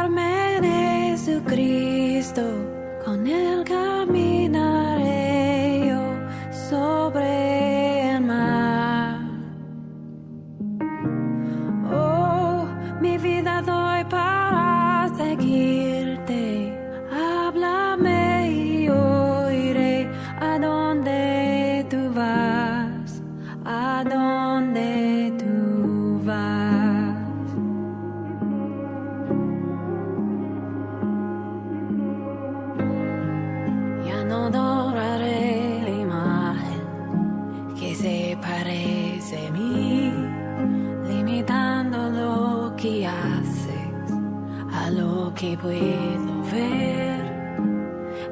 que 45.42 45.56
puedo 45.56 46.34
ver. 46.52 47.20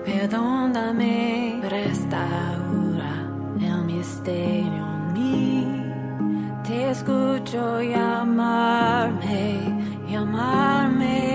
Perdóname, 0.05 1.61
restaura 1.69 3.13
el 3.61 3.85
misterio 3.85 4.85
en 4.95 5.13
mí. 5.15 5.93
Te 6.63 6.91
escucho 6.91 7.83
llamarme, 7.83 9.59
llamarme. 10.09 11.30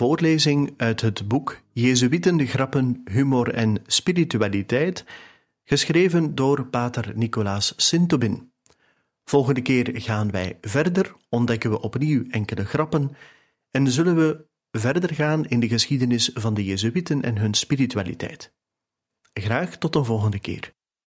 voorlezing 0.00 0.74
uit 0.76 1.00
het 1.00 1.28
boek 1.28 1.60
Jezuïten, 1.72 2.36
de 2.36 2.46
grappen, 2.46 3.02
humor 3.04 3.54
en 3.54 3.82
spiritualiteit, 3.86 5.04
geschreven 5.64 6.34
door 6.34 6.66
pater 6.66 7.12
Nicolaas 7.14 7.72
Sintobin. 7.76 8.52
Volgende 9.24 9.62
keer 9.62 9.90
gaan 9.92 10.30
wij 10.30 10.58
verder, 10.60 11.16
ontdekken 11.28 11.70
we 11.70 11.80
opnieuw 11.80 12.24
enkele 12.30 12.64
grappen 12.64 13.10
en 13.70 13.90
zullen 13.90 14.16
we 14.16 14.46
verder 14.70 15.14
gaan 15.14 15.44
in 15.44 15.60
de 15.60 15.68
geschiedenis 15.68 16.30
van 16.34 16.54
de 16.54 16.64
Jezuïten 16.64 17.22
en 17.22 17.38
hun 17.38 17.54
spiritualiteit. 17.54 18.52
Graag 19.32 19.76
tot 19.78 19.94
een 19.94 20.04
volgende 20.04 20.38
keer. 20.38 20.74